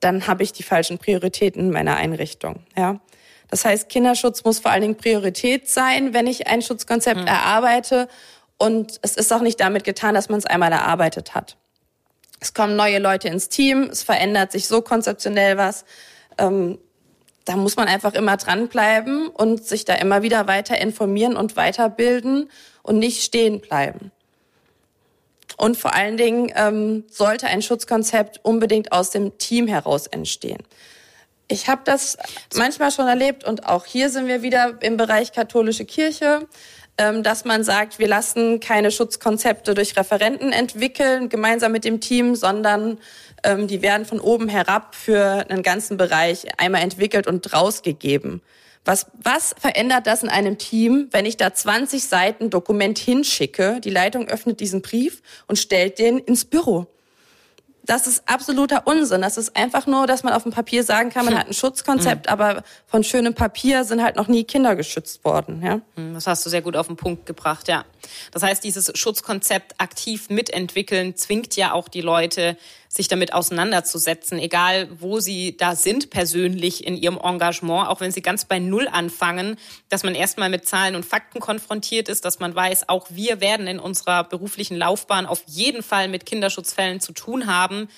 dann 0.00 0.26
habe 0.26 0.42
ich 0.42 0.52
die 0.52 0.62
falschen 0.62 0.98
Prioritäten 0.98 1.60
in 1.60 1.70
meiner 1.70 1.96
Einrichtung. 1.96 2.64
Ja. 2.76 3.00
Das 3.48 3.64
heißt, 3.64 3.88
Kinderschutz 3.88 4.44
muss 4.44 4.60
vor 4.60 4.70
allen 4.70 4.82
Dingen 4.82 4.96
Priorität 4.96 5.68
sein, 5.68 6.14
wenn 6.14 6.26
ich 6.26 6.46
ein 6.46 6.62
Schutzkonzept 6.62 7.20
mhm. 7.20 7.26
erarbeite. 7.26 8.08
Und 8.58 8.98
es 9.02 9.16
ist 9.16 9.32
auch 9.32 9.40
nicht 9.40 9.60
damit 9.60 9.84
getan, 9.84 10.14
dass 10.14 10.28
man 10.28 10.38
es 10.38 10.46
einmal 10.46 10.72
erarbeitet 10.72 11.34
hat. 11.34 11.56
Es 12.40 12.54
kommen 12.54 12.76
neue 12.76 12.98
Leute 12.98 13.28
ins 13.28 13.48
Team, 13.48 13.88
es 13.90 14.02
verändert 14.02 14.52
sich 14.52 14.66
so 14.66 14.80
konzeptionell 14.80 15.58
was. 15.58 15.84
Ähm, 16.38 16.78
da 17.44 17.56
muss 17.56 17.76
man 17.76 17.88
einfach 17.88 18.14
immer 18.14 18.36
dranbleiben 18.36 19.28
und 19.28 19.64
sich 19.64 19.84
da 19.84 19.94
immer 19.94 20.22
wieder 20.22 20.46
weiter 20.46 20.80
informieren 20.80 21.36
und 21.36 21.56
weiterbilden 21.56 22.50
und 22.82 22.98
nicht 22.98 23.22
stehen 23.22 23.60
bleiben. 23.60 24.12
Und 25.60 25.76
vor 25.76 25.94
allen 25.94 26.16
Dingen 26.16 26.50
ähm, 26.56 27.04
sollte 27.10 27.46
ein 27.46 27.60
Schutzkonzept 27.60 28.40
unbedingt 28.42 28.92
aus 28.92 29.10
dem 29.10 29.36
Team 29.36 29.66
heraus 29.66 30.06
entstehen. 30.06 30.62
Ich 31.48 31.68
habe 31.68 31.82
das 31.84 32.16
manchmal 32.56 32.90
schon 32.90 33.06
erlebt 33.06 33.44
und 33.44 33.66
auch 33.66 33.84
hier 33.84 34.08
sind 34.08 34.26
wir 34.26 34.40
wieder 34.40 34.78
im 34.80 34.96
Bereich 34.96 35.32
katholische 35.32 35.84
Kirche, 35.84 36.48
ähm, 36.96 37.22
dass 37.22 37.44
man 37.44 37.62
sagt, 37.62 37.98
wir 37.98 38.08
lassen 38.08 38.60
keine 38.60 38.90
Schutzkonzepte 38.90 39.74
durch 39.74 39.98
Referenten 39.98 40.50
entwickeln, 40.50 41.28
gemeinsam 41.28 41.72
mit 41.72 41.84
dem 41.84 42.00
Team, 42.00 42.36
sondern 42.36 42.96
ähm, 43.44 43.66
die 43.66 43.82
werden 43.82 44.06
von 44.06 44.18
oben 44.18 44.48
herab 44.48 44.94
für 44.94 45.44
einen 45.50 45.62
ganzen 45.62 45.98
Bereich 45.98 46.46
einmal 46.58 46.80
entwickelt 46.80 47.26
und 47.26 47.52
rausgegeben. 47.52 48.40
Was, 48.84 49.06
was 49.22 49.54
verändert 49.58 50.06
das 50.06 50.22
in 50.22 50.30
einem 50.30 50.56
Team, 50.56 51.08
wenn 51.10 51.26
ich 51.26 51.36
da 51.36 51.52
20 51.52 52.02
Seiten 52.02 52.50
Dokument 52.50 52.98
hinschicke? 52.98 53.80
Die 53.80 53.90
Leitung 53.90 54.26
öffnet 54.28 54.60
diesen 54.60 54.80
Brief 54.80 55.22
und 55.46 55.58
stellt 55.58 55.98
den 55.98 56.18
ins 56.18 56.44
Büro 56.44 56.86
das 57.90 58.06
ist 58.06 58.22
absoluter 58.26 58.86
Unsinn. 58.86 59.22
Das 59.22 59.36
ist 59.36 59.56
einfach 59.56 59.86
nur, 59.86 60.06
dass 60.06 60.22
man 60.22 60.32
auf 60.32 60.44
dem 60.44 60.52
Papier 60.52 60.84
sagen 60.84 61.10
kann, 61.10 61.24
man 61.24 61.36
hat 61.36 61.48
ein 61.48 61.52
Schutzkonzept, 61.52 62.26
mhm. 62.26 62.32
aber 62.32 62.62
von 62.86 63.02
schönem 63.02 63.34
Papier 63.34 63.84
sind 63.84 64.00
halt 64.00 64.14
noch 64.14 64.28
nie 64.28 64.44
Kinder 64.44 64.76
geschützt 64.76 65.24
worden. 65.24 65.60
Ja? 65.64 65.80
Mhm, 65.96 66.14
das 66.14 66.28
hast 66.28 66.46
du 66.46 66.50
sehr 66.50 66.62
gut 66.62 66.76
auf 66.76 66.86
den 66.86 66.96
Punkt 66.96 67.26
gebracht, 67.26 67.66
ja. 67.66 67.84
Das 68.32 68.42
heißt, 68.42 68.62
dieses 68.64 68.92
Schutzkonzept 68.94 69.74
aktiv 69.78 70.30
mitentwickeln 70.30 71.16
zwingt 71.16 71.56
ja 71.56 71.72
auch 71.72 71.88
die 71.88 72.00
Leute, 72.00 72.56
sich 72.92 73.06
damit 73.06 73.32
auseinanderzusetzen, 73.32 74.40
egal 74.40 74.88
wo 74.98 75.20
sie 75.20 75.56
da 75.56 75.76
sind 75.76 76.10
persönlich 76.10 76.84
in 76.84 76.96
ihrem 76.96 77.18
Engagement, 77.22 77.88
auch 77.88 78.00
wenn 78.00 78.10
sie 78.10 78.20
ganz 78.20 78.44
bei 78.44 78.58
Null 78.58 78.88
anfangen, 78.88 79.56
dass 79.88 80.02
man 80.02 80.16
erstmal 80.16 80.50
mit 80.50 80.66
Zahlen 80.66 80.96
und 80.96 81.06
Fakten 81.06 81.38
konfrontiert 81.38 82.08
ist, 82.08 82.24
dass 82.24 82.40
man 82.40 82.52
weiß, 82.52 82.88
auch 82.88 83.06
wir 83.10 83.40
werden 83.40 83.68
in 83.68 83.78
unserer 83.78 84.24
beruflichen 84.24 84.76
Laufbahn 84.76 85.26
auf 85.26 85.44
jeden 85.46 85.84
Fall 85.84 86.08
mit 86.08 86.26
Kinderschutzfällen 86.26 86.98
zu 87.00 87.12
tun 87.12 87.46
haben. 87.46 87.88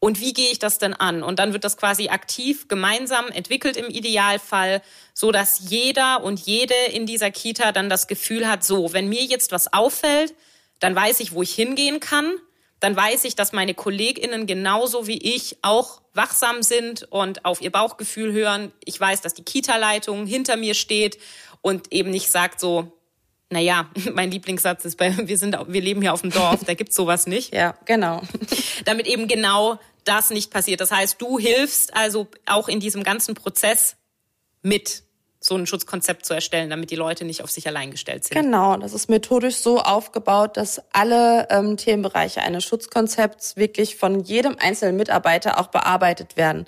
Und 0.00 0.20
wie 0.20 0.32
gehe 0.32 0.50
ich 0.50 0.58
das 0.58 0.78
denn 0.78 0.94
an? 0.94 1.22
Und 1.22 1.38
dann 1.38 1.52
wird 1.52 1.62
das 1.62 1.76
quasi 1.76 2.08
aktiv 2.08 2.68
gemeinsam 2.68 3.28
entwickelt 3.28 3.76
im 3.76 3.88
Idealfall, 3.88 4.82
so 5.14 5.30
dass 5.30 5.70
jeder 5.70 6.24
und 6.24 6.40
jede 6.40 6.74
in 6.92 7.06
dieser 7.06 7.30
Kita 7.30 7.70
dann 7.70 7.88
das 7.88 8.06
Gefühl 8.06 8.48
hat, 8.48 8.64
so, 8.64 8.92
wenn 8.92 9.08
mir 9.08 9.24
jetzt 9.24 9.52
was 9.52 9.72
auffällt, 9.72 10.34
dann 10.78 10.96
weiß 10.96 11.20
ich, 11.20 11.32
wo 11.32 11.42
ich 11.42 11.54
hingehen 11.54 12.00
kann 12.00 12.32
dann 12.80 12.96
weiß 12.96 13.24
ich, 13.24 13.36
dass 13.36 13.52
meine 13.52 13.74
KollegInnen 13.74 14.46
genauso 14.46 15.06
wie 15.06 15.18
ich 15.18 15.58
auch 15.62 16.00
wachsam 16.14 16.62
sind 16.62 17.06
und 17.10 17.44
auf 17.44 17.60
ihr 17.60 17.70
Bauchgefühl 17.70 18.32
hören. 18.32 18.72
Ich 18.84 18.98
weiß, 18.98 19.20
dass 19.20 19.34
die 19.34 19.44
Kita-Leitung 19.44 20.26
hinter 20.26 20.56
mir 20.56 20.74
steht 20.74 21.18
und 21.60 21.92
eben 21.92 22.10
nicht 22.10 22.30
sagt 22.30 22.58
so, 22.58 22.90
naja, 23.50 23.90
mein 24.14 24.30
Lieblingssatz 24.30 24.84
ist 24.84 24.96
bei, 24.96 25.14
wir 25.16 25.36
sind, 25.36 25.56
wir 25.66 25.80
leben 25.80 26.00
hier 26.00 26.12
auf 26.12 26.22
dem 26.22 26.30
Dorf, 26.30 26.64
da 26.64 26.74
gibt's 26.74 26.96
sowas 26.96 27.26
nicht. 27.26 27.54
Ja, 27.54 27.74
genau. 27.84 28.22
Damit 28.84 29.06
eben 29.06 29.28
genau 29.28 29.78
das 30.04 30.30
nicht 30.30 30.50
passiert. 30.50 30.80
Das 30.80 30.90
heißt, 30.90 31.20
du 31.20 31.38
hilfst 31.38 31.94
also 31.94 32.28
auch 32.46 32.68
in 32.68 32.80
diesem 32.80 33.02
ganzen 33.02 33.34
Prozess 33.34 33.96
mit 34.62 35.02
so 35.42 35.56
ein 35.56 35.66
Schutzkonzept 35.66 36.26
zu 36.26 36.34
erstellen, 36.34 36.68
damit 36.68 36.90
die 36.90 36.96
Leute 36.96 37.24
nicht 37.24 37.42
auf 37.42 37.50
sich 37.50 37.66
allein 37.66 37.90
gestellt 37.90 38.24
sind. 38.24 38.36
Genau, 38.36 38.76
das 38.76 38.92
ist 38.92 39.08
methodisch 39.08 39.56
so 39.56 39.80
aufgebaut, 39.80 40.58
dass 40.58 40.82
alle 40.92 41.48
ähm, 41.50 41.78
Themenbereiche 41.78 42.42
eines 42.42 42.64
Schutzkonzepts 42.64 43.56
wirklich 43.56 43.96
von 43.96 44.20
jedem 44.20 44.56
einzelnen 44.58 44.96
Mitarbeiter 44.96 45.58
auch 45.58 45.68
bearbeitet 45.68 46.36
werden. 46.36 46.66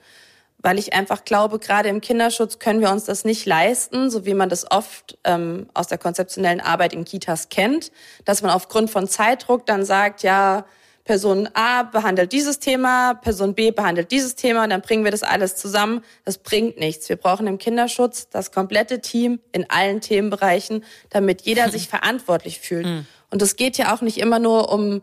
Weil 0.63 0.79
ich 0.79 0.95
einfach 0.95 1.25
glaube, 1.25 1.59
gerade 1.59 1.89
im 1.89 2.01
Kinderschutz 2.01 2.59
können 2.59 2.81
wir 2.81 2.91
uns 2.91 3.05
das 3.05 3.25
nicht 3.25 3.47
leisten, 3.47 4.11
so 4.11 4.25
wie 4.25 4.35
man 4.35 4.49
das 4.49 4.71
oft 4.71 5.19
ähm, 5.25 5.69
aus 5.75 5.89
der 5.89 5.99
konzeptionellen 5.99 6.61
Arbeit 6.61 6.93
in 6.93 7.05
Kitas 7.05 7.49
kennt, 7.49 7.91
dass 8.25 8.43
man 8.43 8.53
aufgrund 8.53 8.91
von 8.91 9.09
Zeitdruck 9.09 9.67
dann 9.67 9.85
sagt, 9.85 10.23
ja, 10.23 10.65
Person 11.05 11.49
A 11.55 11.83
behandelt 11.83 12.33
dieses 12.33 12.61
Thema, 12.61 13.15
Person 13.15 13.55
B 13.55 13.73
behandelt 13.73 14.13
dieses 14.13 14.37
Thema 14.37 14.63
und 14.63 14.71
dann 14.71 14.83
bringen 14.83 15.03
wir 15.03 15.11
das 15.11 15.25
alles 15.25 15.57
zusammen. 15.57 16.05
Das 16.25 16.39
bringt 16.39 16.79
nichts. 16.79 17.09
Wir 17.09 17.17
brauchen 17.17 17.49
im 17.49 17.59
Kinderschutz 17.59 18.29
das 18.29 18.53
komplette 18.53 19.01
Team 19.01 19.41
in 19.51 19.69
allen 19.69 20.01
Themenbereichen, 20.01 20.85
damit 21.11 21.43
jeder 21.43 21.69
sich 21.71 21.89
verantwortlich 21.89 22.61
fühlt. 22.61 22.87
Mhm. 22.87 23.07
Und 23.31 23.43
es 23.43 23.57
geht 23.57 23.79
ja 23.79 23.95
auch 23.95 24.01
nicht 24.01 24.19
immer 24.19 24.39
nur 24.39 24.73
um 24.73 25.03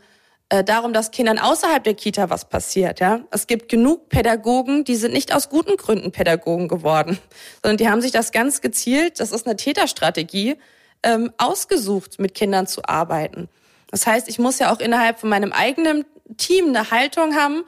äh, 0.49 0.63
darum, 0.63 0.93
dass 0.93 1.11
Kindern 1.11 1.37
außerhalb 1.37 1.83
der 1.83 1.93
Kita 1.93 2.29
was 2.29 2.49
passiert. 2.49 2.99
Ja, 2.99 3.21
es 3.31 3.47
gibt 3.47 3.69
genug 3.69 4.09
Pädagogen, 4.09 4.83
die 4.83 4.95
sind 4.95 5.13
nicht 5.13 5.33
aus 5.33 5.49
guten 5.49 5.77
Gründen 5.77 6.11
Pädagogen 6.11 6.67
geworden, 6.67 7.19
sondern 7.63 7.77
die 7.77 7.87
haben 7.87 8.01
sich 8.01 8.11
das 8.11 8.31
ganz 8.31 8.61
gezielt. 8.61 9.19
Das 9.19 9.31
ist 9.31 9.45
eine 9.45 9.55
Täterstrategie 9.55 10.57
ähm, 11.03 11.31
ausgesucht, 11.37 12.19
mit 12.19 12.33
Kindern 12.33 12.67
zu 12.67 12.83
arbeiten. 12.85 13.47
Das 13.91 14.05
heißt, 14.05 14.27
ich 14.27 14.39
muss 14.39 14.59
ja 14.59 14.73
auch 14.73 14.79
innerhalb 14.79 15.19
von 15.19 15.29
meinem 15.29 15.51
eigenen 15.51 16.05
Team 16.37 16.69
eine 16.69 16.91
Haltung 16.91 17.35
haben, 17.35 17.63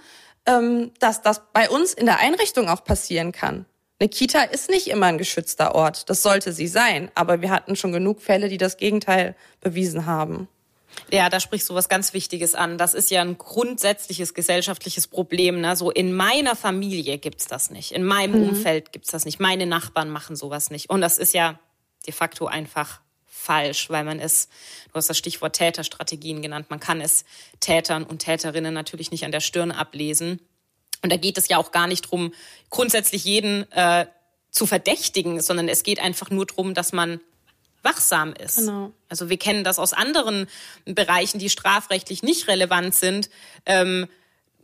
ähm, 0.45 0.91
dass 0.99 1.21
das 1.21 1.41
bei 1.53 1.69
uns 1.69 1.93
in 1.93 2.05
der 2.05 2.19
Einrichtung 2.19 2.67
auch 2.67 2.83
passieren 2.83 3.31
kann. 3.31 3.65
Eine 3.99 4.09
Kita 4.09 4.41
ist 4.41 4.71
nicht 4.71 4.87
immer 4.87 5.05
ein 5.05 5.19
geschützter 5.19 5.75
Ort. 5.75 6.09
Das 6.09 6.23
sollte 6.23 6.53
sie 6.53 6.67
sein. 6.67 7.11
Aber 7.13 7.41
wir 7.41 7.51
hatten 7.51 7.75
schon 7.75 7.91
genug 7.91 8.21
Fälle, 8.21 8.49
die 8.49 8.57
das 8.57 8.77
Gegenteil 8.77 9.35
bewiesen 9.59 10.07
haben. 10.07 10.47
Ja, 11.11 11.29
da 11.29 11.39
sprichst 11.39 11.69
du 11.69 11.75
was 11.75 11.89
ganz 11.89 12.13
Wichtiges 12.13 12.55
an. 12.55 12.77
Das 12.77 12.93
ist 12.93 13.11
ja 13.11 13.21
ein 13.21 13.37
grundsätzliches 13.37 14.33
gesellschaftliches 14.33 15.07
Problem. 15.07 15.61
Ne? 15.61 15.75
So 15.75 15.91
in 15.91 16.13
meiner 16.13 16.55
Familie 16.55 17.17
gibt's 17.17 17.47
das 17.47 17.69
nicht. 17.69 17.91
In 17.91 18.03
meinem 18.03 18.41
mhm. 18.41 18.49
Umfeld 18.49 18.91
gibt's 18.91 19.11
das 19.11 19.25
nicht. 19.25 19.39
Meine 19.39 19.65
Nachbarn 19.65 20.09
machen 20.09 20.35
sowas 20.35 20.69
nicht. 20.69 20.89
Und 20.89 21.01
das 21.01 21.17
ist 21.17 21.33
ja 21.33 21.59
de 22.05 22.13
facto 22.13 22.47
einfach 22.47 23.01
falsch, 23.25 23.89
weil 23.89 24.03
man 24.03 24.19
es, 24.19 24.47
du 24.89 24.95
hast 24.95 25.09
das 25.09 25.17
Stichwort 25.17 25.55
Täterstrategien 25.55 26.41
genannt, 26.41 26.67
man 26.69 26.79
kann 26.79 27.01
es 27.01 27.25
Tätern 27.59 28.03
und 28.03 28.19
Täterinnen 28.19 28.73
natürlich 28.73 29.11
nicht 29.11 29.25
an 29.25 29.31
der 29.31 29.39
Stirn 29.39 29.71
ablesen. 29.71 30.39
Und 31.01 31.11
da 31.11 31.17
geht 31.17 31.37
es 31.37 31.47
ja 31.47 31.57
auch 31.57 31.71
gar 31.71 31.87
nicht 31.87 32.01
drum, 32.01 32.33
grundsätzlich 32.69 33.25
jeden 33.25 33.69
äh, 33.71 34.05
zu 34.51 34.67
verdächtigen, 34.67 35.41
sondern 35.41 35.67
es 35.67 35.81
geht 35.83 35.99
einfach 35.99 36.29
nur 36.29 36.45
drum, 36.45 36.73
dass 36.75 36.93
man 36.93 37.19
wachsam 37.83 38.33
ist. 38.33 38.57
Genau. 38.57 38.91
Also 39.09 39.29
wir 39.29 39.37
kennen 39.37 39.63
das 39.63 39.79
aus 39.79 39.93
anderen 39.93 40.47
Bereichen, 40.85 41.39
die 41.39 41.49
strafrechtlich 41.49 42.23
nicht 42.23 42.47
relevant 42.47 42.95
sind. 42.95 43.29
Ähm, 43.65 44.07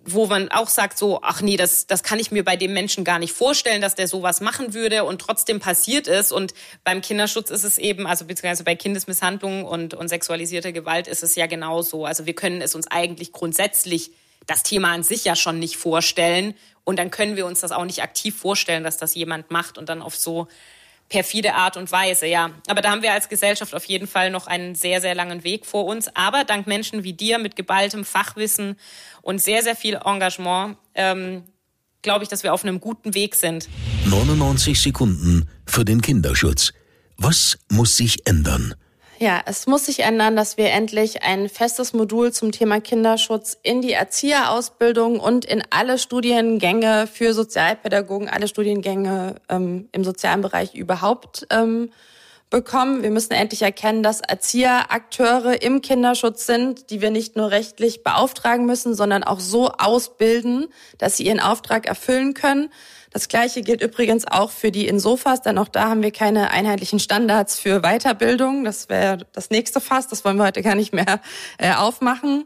wo 0.10 0.25
man 0.25 0.49
auch 0.49 0.69
sagt 0.69 0.97
so, 0.97 1.19
ach 1.21 1.41
nee, 1.41 1.58
das, 1.58 1.86
das 1.86 2.01
kann 2.01 2.17
ich 2.17 2.32
mir 2.32 2.45
bei 2.45 2.56
dem 2.56 2.71
Menschen 2.71 3.03
gar 3.03 3.19
nicht 3.19 3.34
vorstellen, 3.34 3.82
dass 3.82 3.93
der 3.93 4.08
sowas 4.08 4.39
machen 4.39 4.73
würde 4.73 5.03
und 5.03 5.19
trotzdem 5.19 5.60
passiert 5.60 6.08
ist. 6.08 6.32
Und 6.32 6.53
beim 6.86 7.01
Kinderschutz 7.01 7.49
ist 7.49 7.65
es 7.65 7.77
eben, 7.77 8.08
also 8.08 8.23
beziehungsweise 8.23 8.63
bei 8.63 8.75
Kindesmisshandlung 8.75 9.65
und, 9.65 9.93
und 9.93 10.08
sexualisierter 10.08 10.71
Gewalt 10.71 11.10
ist 11.10 11.23
es 11.23 11.36
ja 11.36 11.45
genauso. 11.45 12.06
Also 12.06 12.25
wir 12.25 12.36
können 12.36 12.62
es 12.62 12.73
uns 12.73 12.88
eigentlich 12.88 13.34
grundsätzlich 13.34 14.12
das 14.45 14.63
Thema 14.63 14.93
an 14.93 15.03
sich 15.03 15.25
ja 15.25 15.36
schon 15.36 15.60
nicht 15.60 15.75
vorstellen. 15.75 16.53
Und 16.86 16.99
dann 16.99 17.12
können 17.12 17.36
wir 17.36 17.45
uns 17.45 17.60
das 17.60 17.73
auch 17.73 17.84
nicht 17.84 18.01
aktiv 18.01 18.34
vorstellen, 18.34 18.86
dass 18.86 18.95
das 18.95 19.13
jemand 19.13 19.51
macht 19.51 19.77
und 19.77 19.89
dann 19.89 20.01
auf 20.01 20.15
so 20.15 20.47
perfide 21.10 21.54
Art 21.54 21.78
und 21.78 21.91
Weise, 21.91 22.28
ja. 22.28 22.52
Aber 22.67 22.82
da 22.82 22.91
haben 22.91 23.02
wir 23.02 23.13
als 23.13 23.30
Gesellschaft 23.30 23.74
auf 23.74 23.86
jeden 23.86 24.08
Fall 24.08 24.30
noch 24.30 24.48
einen 24.48 24.76
sehr, 24.76 25.02
sehr 25.02 25.15
langen 25.15 25.43
Weg 25.43 25.65
vor 25.65 25.86
uns. 25.86 26.10
Aber 26.15 26.43
dank 26.43 26.67
Menschen 26.67 27.04
wie 27.04 27.13
dir 27.13 27.39
mit 27.39 27.56
geballtem 27.56 28.06
Fachwissen 28.06 28.78
und 29.22 29.41
sehr, 29.41 29.63
sehr 29.63 29.76
viel 29.76 30.00
Engagement, 30.04 30.78
ähm, 30.96 31.43
glaube 32.02 32.24
ich, 32.24 32.30
dass 32.30 32.43
wir 32.43 32.54
auf 32.54 32.63
einem 32.63 32.80
guten 32.80 33.13
Weg 33.13 33.36
sind. 33.36 33.67
99 34.06 34.80
Sekunden 34.80 35.50
für 35.65 35.86
den 35.86 36.02
Kinderschutz. 36.02 36.74
Was 37.17 37.58
muss 37.70 37.98
sich 37.98 38.28
ändern? 38.28 38.76
Ja, 39.19 39.41
es 39.47 39.65
muss 39.65 39.88
sich 39.88 40.01
ändern, 40.01 40.36
dass 40.36 40.58
wir 40.58 40.69
endlich 40.69 41.23
ein 41.23 41.49
festes 41.49 41.91
Modul 41.93 42.32
zum 42.32 42.51
Thema 42.51 42.80
Kinderschutz 42.80 43.58
in 43.63 43.82
die 43.82 43.93
Erzieherausbildung 43.93 45.19
und 45.19 45.43
in 45.43 45.63
alle 45.71 45.97
Studiengänge 45.97 47.08
für 47.12 47.34
Sozialpädagogen, 47.34 48.30
alle 48.30 48.47
Studiengänge 48.47 49.36
ähm, 49.49 49.89
im 49.91 50.03
sozialen 50.03 50.41
Bereich 50.41 50.75
überhaupt 50.75 51.47
ähm, 51.49 51.89
bekommen. 52.51 53.01
Wir 53.01 53.10
müssen 53.10 53.34
endlich 53.34 53.63
erkennen, 53.63 54.03
dass 54.03 54.21
Erzieher 54.21 54.91
Akteure 54.91 55.63
im 55.63 55.82
Kinderschutz 55.82 56.45
sind, 56.45 56.91
die 56.91 57.01
wir 57.01 57.10
nicht 57.10 57.36
nur 57.36 57.49
rechtlich 57.49 58.03
beauftragen 58.03 58.67
müssen, 58.67 58.93
sondern 58.93 59.23
auch 59.23 59.39
so 59.39 59.69
ausbilden, 59.71 60.67
dass 60.99 61.17
sie 61.17 61.25
ihren 61.25 61.39
Auftrag 61.39 61.88
erfüllen 61.88 62.36
können. 62.36 62.69
Das 63.17 63.30
Gleiche 63.30 63.63
gilt 63.63 63.82
übrigens 63.82 64.27
auch 64.27 64.51
für 64.51 64.69
die 64.69 64.88
Insofas, 64.88 65.41
denn 65.41 65.58
auch 65.58 65.69
da 65.69 65.89
haben 65.89 66.03
wir 66.03 66.12
keine 66.12 66.51
einheitlichen 66.51 66.99
Standards 66.99 67.60
für 67.60 67.82
Weiterbildung. 67.82 68.63
Das 68.63 68.89
wäre 68.89 69.25
das 69.34 69.49
nächste 69.49 69.82
Fass, 69.82 70.08
das 70.08 70.23
wollen 70.23 70.38
wir 70.38 70.45
heute 70.45 70.62
gar 70.62 70.75
nicht 70.75 70.93
mehr 70.93 71.19
äh, 71.58 71.73
aufmachen. 71.73 72.45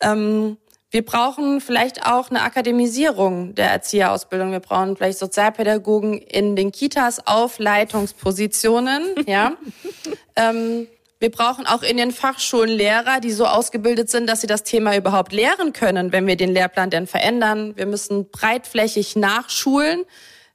Ähm, 0.00 0.56
wir 0.90 1.04
brauchen 1.04 1.60
vielleicht 1.60 2.04
auch 2.04 2.30
eine 2.30 2.42
Akademisierung 2.42 3.54
der 3.54 3.70
Erzieherausbildung. 3.70 4.50
Wir 4.50 4.58
brauchen 4.58 4.96
vielleicht 4.96 5.18
Sozialpädagogen 5.18 6.14
in 6.14 6.56
den 6.56 6.72
Kitas 6.72 7.24
auf 7.24 7.60
Leitungspositionen. 7.60 9.24
Ja. 9.28 9.52
ähm, 10.34 10.88
wir 11.20 11.30
brauchen 11.30 11.66
auch 11.66 11.82
in 11.82 11.96
den 11.96 12.12
Fachschulen 12.12 12.70
Lehrer, 12.70 13.20
die 13.20 13.32
so 13.32 13.46
ausgebildet 13.46 14.08
sind, 14.08 14.28
dass 14.28 14.40
sie 14.40 14.46
das 14.46 14.62
Thema 14.62 14.96
überhaupt 14.96 15.32
lehren 15.32 15.72
können, 15.72 16.12
wenn 16.12 16.26
wir 16.26 16.36
den 16.36 16.50
Lehrplan 16.50 16.90
denn 16.90 17.06
verändern. 17.06 17.76
Wir 17.76 17.86
müssen 17.86 18.30
breitflächig 18.30 19.16
nachschulen. 19.16 20.04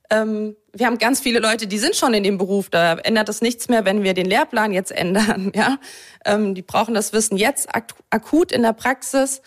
Ähm, 0.10 0.56
wir 0.72 0.86
haben 0.86 0.98
ganz 0.98 1.20
viele 1.20 1.40
Leute, 1.40 1.68
die 1.68 1.80
sind 1.80 1.96
schon 1.96 2.14
in 2.14 2.24
dem 2.24 2.38
Beruf. 2.38 2.70
Da 2.70 2.94
ändert 2.96 3.30
es 3.30 3.42
nichts 3.42 3.68
mehr, 3.68 3.84
wenn 3.84 4.04
wir 4.04 4.14
den 4.14 4.26
Lehrplan 4.26 4.72
jetzt 4.72 4.92
ändern. 4.92 5.52
Ja, 5.56 5.78
ähm, 6.26 6.56
die 6.56 6.62
brauchen 6.62 6.94
das 6.94 7.14
Wissen 7.14 7.38
jetzt 7.38 7.74
ak 7.76 7.94
akut 8.10 8.52
in 8.52 8.62
der 8.62 8.74
Praxis. 8.74 9.42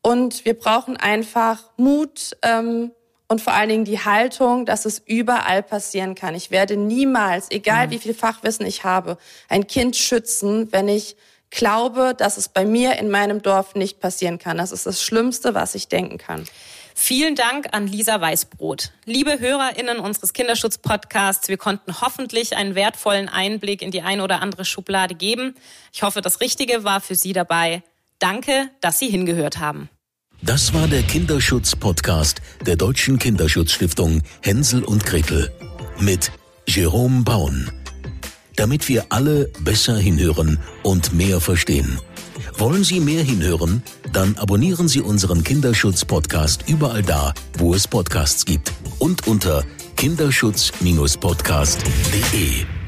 Und 0.00 0.44
wir 0.44 0.54
brauchen 0.54 0.96
einfach 0.96 1.70
Mut 1.76 2.36
ähm, 2.42 2.92
und 3.32 3.40
vor 3.40 3.54
allen 3.54 3.70
Dingen 3.70 3.84
die 3.86 3.98
Haltung, 3.98 4.66
dass 4.66 4.84
es 4.84 5.02
überall 5.04 5.62
passieren 5.62 6.14
kann. 6.14 6.34
Ich 6.34 6.50
werde 6.50 6.76
niemals, 6.76 7.50
egal 7.50 7.90
wie 7.90 7.98
viel 7.98 8.12
Fachwissen 8.14 8.66
ich 8.66 8.84
habe, 8.84 9.16
ein 9.48 9.66
Kind 9.66 9.96
schützen, 9.96 10.70
wenn 10.70 10.86
ich 10.86 11.16
glaube, 11.50 12.14
dass 12.16 12.36
es 12.36 12.48
bei 12.48 12.66
mir 12.66 12.98
in 12.98 13.10
meinem 13.10 13.40
Dorf 13.40 13.74
nicht 13.74 14.00
passieren 14.00 14.38
kann. 14.38 14.58
Das 14.58 14.70
ist 14.70 14.84
das 14.84 15.02
Schlimmste, 15.02 15.54
was 15.54 15.74
ich 15.74 15.88
denken 15.88 16.18
kann. 16.18 16.44
Vielen 16.94 17.34
Dank 17.34 17.68
an 17.72 17.86
Lisa 17.86 18.20
Weißbrot. 18.20 18.92
Liebe 19.06 19.40
HörerInnen 19.40 19.98
unseres 19.98 20.34
Kinderschutz-Podcasts, 20.34 21.48
wir 21.48 21.56
konnten 21.56 22.02
hoffentlich 22.02 22.54
einen 22.54 22.74
wertvollen 22.74 23.30
Einblick 23.30 23.80
in 23.80 23.90
die 23.90 24.02
eine 24.02 24.22
oder 24.22 24.42
andere 24.42 24.66
Schublade 24.66 25.14
geben. 25.14 25.54
Ich 25.92 26.02
hoffe, 26.02 26.20
das 26.20 26.42
Richtige 26.42 26.84
war 26.84 27.00
für 27.00 27.14
Sie 27.14 27.32
dabei. 27.32 27.82
Danke, 28.18 28.68
dass 28.82 28.98
Sie 28.98 29.08
hingehört 29.08 29.58
haben. 29.58 29.88
Das 30.44 30.74
war 30.74 30.88
der 30.88 31.04
Kinderschutz-Podcast 31.04 32.42
der 32.66 32.74
Deutschen 32.74 33.20
Kinderschutzstiftung 33.20 34.22
Hänsel 34.40 34.82
und 34.82 35.06
Gretel 35.06 35.52
mit 36.00 36.32
Jerome 36.66 37.22
Baun. 37.22 37.70
Damit 38.56 38.88
wir 38.88 39.06
alle 39.10 39.52
besser 39.60 39.96
hinhören 39.96 40.58
und 40.82 41.14
mehr 41.14 41.40
verstehen. 41.40 42.00
Wollen 42.58 42.82
Sie 42.82 42.98
mehr 42.98 43.22
hinhören? 43.22 43.84
Dann 44.12 44.36
abonnieren 44.36 44.88
Sie 44.88 45.00
unseren 45.00 45.44
Kinderschutz-Podcast 45.44 46.68
überall 46.68 47.02
da, 47.02 47.34
wo 47.58 47.72
es 47.72 47.86
Podcasts 47.86 48.44
gibt 48.44 48.72
und 48.98 49.28
unter 49.28 49.62
kinderschutz-podcast.de. 49.96 52.81